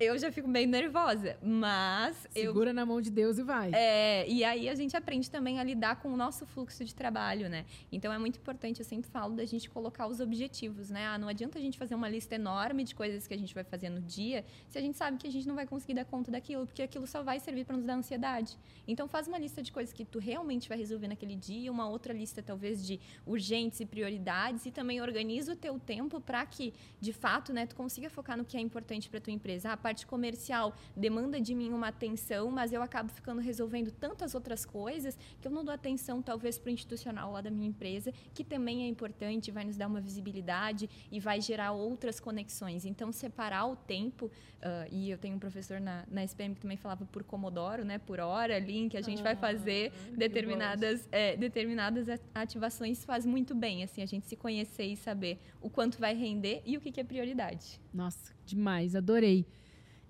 [0.00, 2.74] Eu já fico meio nervosa, mas Segura eu...
[2.74, 3.70] na mão de Deus e vai.
[3.74, 7.50] É, e aí a gente aprende também a lidar com o nosso fluxo de trabalho,
[7.50, 7.66] né?
[7.92, 11.06] Então é muito importante, eu sempre falo da gente colocar os objetivos, né?
[11.06, 13.62] Ah, não adianta a gente fazer uma lista enorme de coisas que a gente vai
[13.62, 16.30] fazer no dia, se a gente sabe que a gente não vai conseguir dar conta
[16.30, 18.56] daquilo, porque aquilo só vai servir para nos dar ansiedade.
[18.88, 22.14] Então faz uma lista de coisas que tu realmente vai resolver naquele dia, uma outra
[22.14, 27.12] lista talvez de urgentes e prioridades e também organiza o teu tempo para que, de
[27.12, 29.70] fato, né, tu consiga focar no que é importante para tua empresa.
[29.70, 34.64] A parte comercial demanda de mim uma atenção, mas eu acabo ficando resolvendo tantas outras
[34.64, 38.44] coisas que eu não dou atenção talvez para o institucional lá da minha empresa, que
[38.44, 42.84] também é importante, vai nos dar uma visibilidade e vai gerar outras conexões.
[42.84, 46.76] Então separar o tempo uh, e eu tenho um professor na, na SPM que também
[46.76, 51.08] falava por Comodoro, né, por hora ali em que a gente ah, vai fazer determinadas
[51.10, 55.98] é, determinadas ativações faz muito bem, assim a gente se conhecer e saber o quanto
[55.98, 57.80] vai render e o que, que é prioridade.
[57.92, 59.46] Nossa, demais, adorei.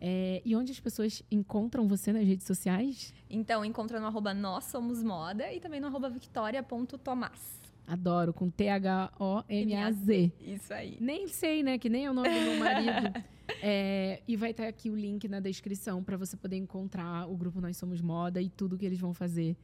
[0.01, 3.13] É, e onde as pessoas encontram você nas redes sociais?
[3.29, 7.61] Então, encontra no arroba Nós Somos Moda e também no arroba victoria.tomás.
[7.87, 10.33] Adoro, com T-H-O-M-A-Z.
[10.41, 10.97] Isso aí.
[11.01, 11.77] Nem sei, né?
[11.77, 13.25] Que nem é o nome do meu marido.
[13.63, 17.61] É, e vai estar aqui o link na descrição para você poder encontrar o grupo
[17.61, 19.57] Nós Somos Moda e tudo que eles vão fazer.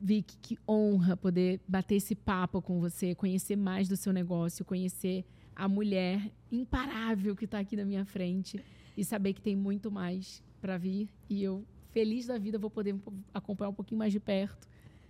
[0.00, 5.24] Vic, que honra poder bater esse papo com você, conhecer mais do seu negócio, conhecer
[5.56, 8.62] a mulher imparável que está aqui na minha frente
[9.00, 11.08] e saber que tem muito mais para vir.
[11.28, 12.94] E eu, feliz da vida, vou poder
[13.32, 14.68] acompanhar um pouquinho mais de perto.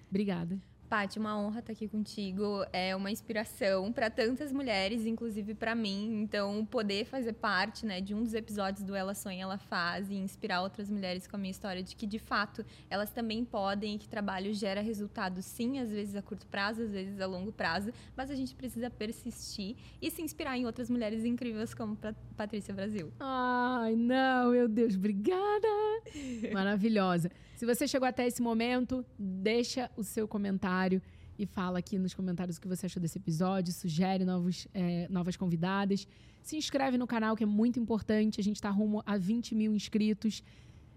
[0.08, 0.60] Obrigada.
[0.90, 2.66] Paty, uma honra estar aqui contigo.
[2.72, 6.20] É uma inspiração para tantas mulheres, inclusive para mim.
[6.20, 10.14] Então, poder fazer parte né, de um dos episódios do Ela Sonha, Ela Faz e
[10.14, 13.98] inspirar outras mulheres com a minha história de que, de fato, elas também podem e
[13.98, 17.92] que trabalho gera resultados, sim, às vezes a curto prazo, às vezes a longo prazo,
[18.16, 21.96] mas a gente precisa persistir e se inspirar em outras mulheres incríveis como
[22.36, 23.12] Patrícia Brasil.
[23.20, 25.68] Ai, não, meu Deus, obrigada!
[26.52, 27.30] Maravilhosa.
[27.60, 31.02] Se você chegou até esse momento, deixa o seu comentário
[31.38, 35.36] e fala aqui nos comentários o que você achou desse episódio, sugere novos, é, novas
[35.36, 36.08] convidadas.
[36.42, 38.40] Se inscreve no canal, que é muito importante.
[38.40, 40.42] A gente está rumo a 20 mil inscritos.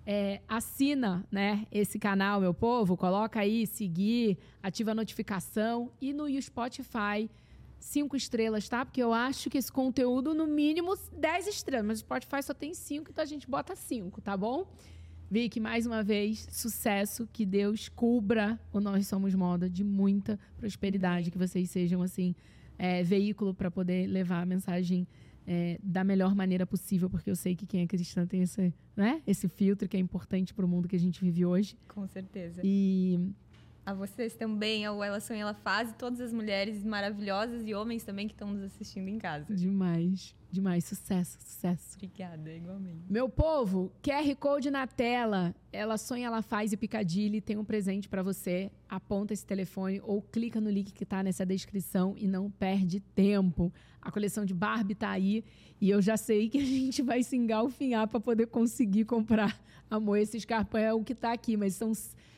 [0.05, 2.95] É, assina né, esse canal, meu povo.
[2.95, 5.91] Coloca aí, seguir, ativa a notificação.
[5.99, 7.29] E no Spotify,
[7.77, 8.85] cinco estrelas, tá?
[8.85, 11.85] Porque eu acho que esse conteúdo, no mínimo, 10 estrelas.
[11.85, 14.65] Mas o Spotify só tem cinco, então a gente bota cinco, tá bom?
[15.33, 21.31] Vicky, mais uma vez, sucesso, que Deus cubra o Nós Somos Moda de muita prosperidade,
[21.31, 22.35] que vocês sejam, assim,
[22.77, 25.07] é, veículo para poder levar a mensagem
[25.47, 29.23] é, da melhor maneira possível, porque eu sei que quem é cristã tem esse, né,
[29.25, 31.75] esse filtro que é importante para o mundo que a gente vive hoje.
[31.87, 32.61] Com certeza.
[32.63, 33.33] E
[33.85, 38.03] a vocês também, ao Ela Sonha, Ela Faz, e todas as mulheres maravilhosas e homens
[38.03, 39.53] também que estão nos assistindo em casa.
[39.53, 40.85] Demais, demais.
[40.85, 41.95] Sucesso, sucesso.
[41.97, 43.01] Obrigada, igualmente.
[43.09, 45.53] Meu povo, QR Code na tela.
[45.71, 48.71] Ela Sonha, Ela Faz e Picadilly tem um presente para você.
[48.87, 53.73] Aponta esse telefone ou clica no link que está nessa descrição e não perde tempo.
[54.01, 55.43] A coleção de Barbie está aí
[55.81, 59.61] e eu já sei que a gente vai se engalfinhar para poder conseguir comprar.
[59.89, 61.91] Amor, esse escarpão é o que está aqui, mas são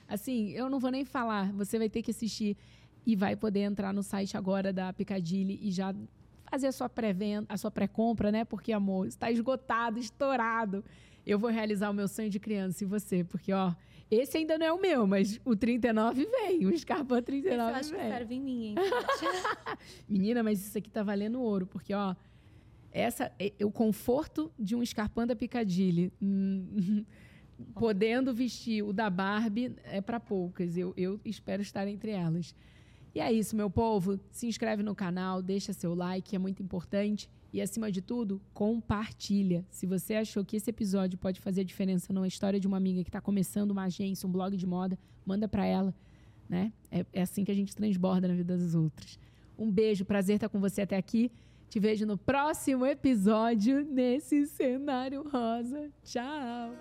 [0.08, 1.52] Assim, eu não vou nem falar.
[1.54, 2.58] Você vai ter que assistir
[3.06, 5.94] e vai poder entrar no site agora da Picadilly e já
[6.50, 8.46] fazer a sua pré-venda, a sua pré-compra, né?
[8.46, 10.84] Porque, amor, está esgotado, estourado.
[11.26, 13.74] Eu vou realizar o meu sonho de criança e você, porque, ó,
[14.10, 17.58] esse ainda não é o meu, mas o 39 vem, o Scarpa 39 vem.
[17.58, 18.00] Eu acho vem.
[18.00, 18.76] que serve em mim, hein?
[20.08, 22.16] Menina, mas isso aqui tá valendo ouro, porque, ó,
[22.92, 26.14] essa, é, o conforto de um escarpão da Picadilly.
[27.74, 30.78] Podendo vestir o da Barbie é para poucas.
[30.78, 32.56] Eu, eu espero estar entre elas.
[33.14, 34.20] E é isso, meu povo.
[34.30, 37.30] Se inscreve no canal, deixa seu like, é muito importante.
[37.54, 39.66] E acima de tudo, compartilha.
[39.70, 43.08] Se você achou que esse episódio pode fazer diferença numa história de uma amiga que
[43.10, 45.96] está começando uma agência, um blog de moda, manda para ela.
[46.50, 46.74] Né?
[46.92, 49.18] É, é assim que a gente transborda na vida dos outros.
[49.58, 51.32] Um beijo, prazer estar com você até aqui.
[51.70, 55.90] Te vejo no próximo episódio nesse cenário rosa.
[56.04, 56.72] Tchau!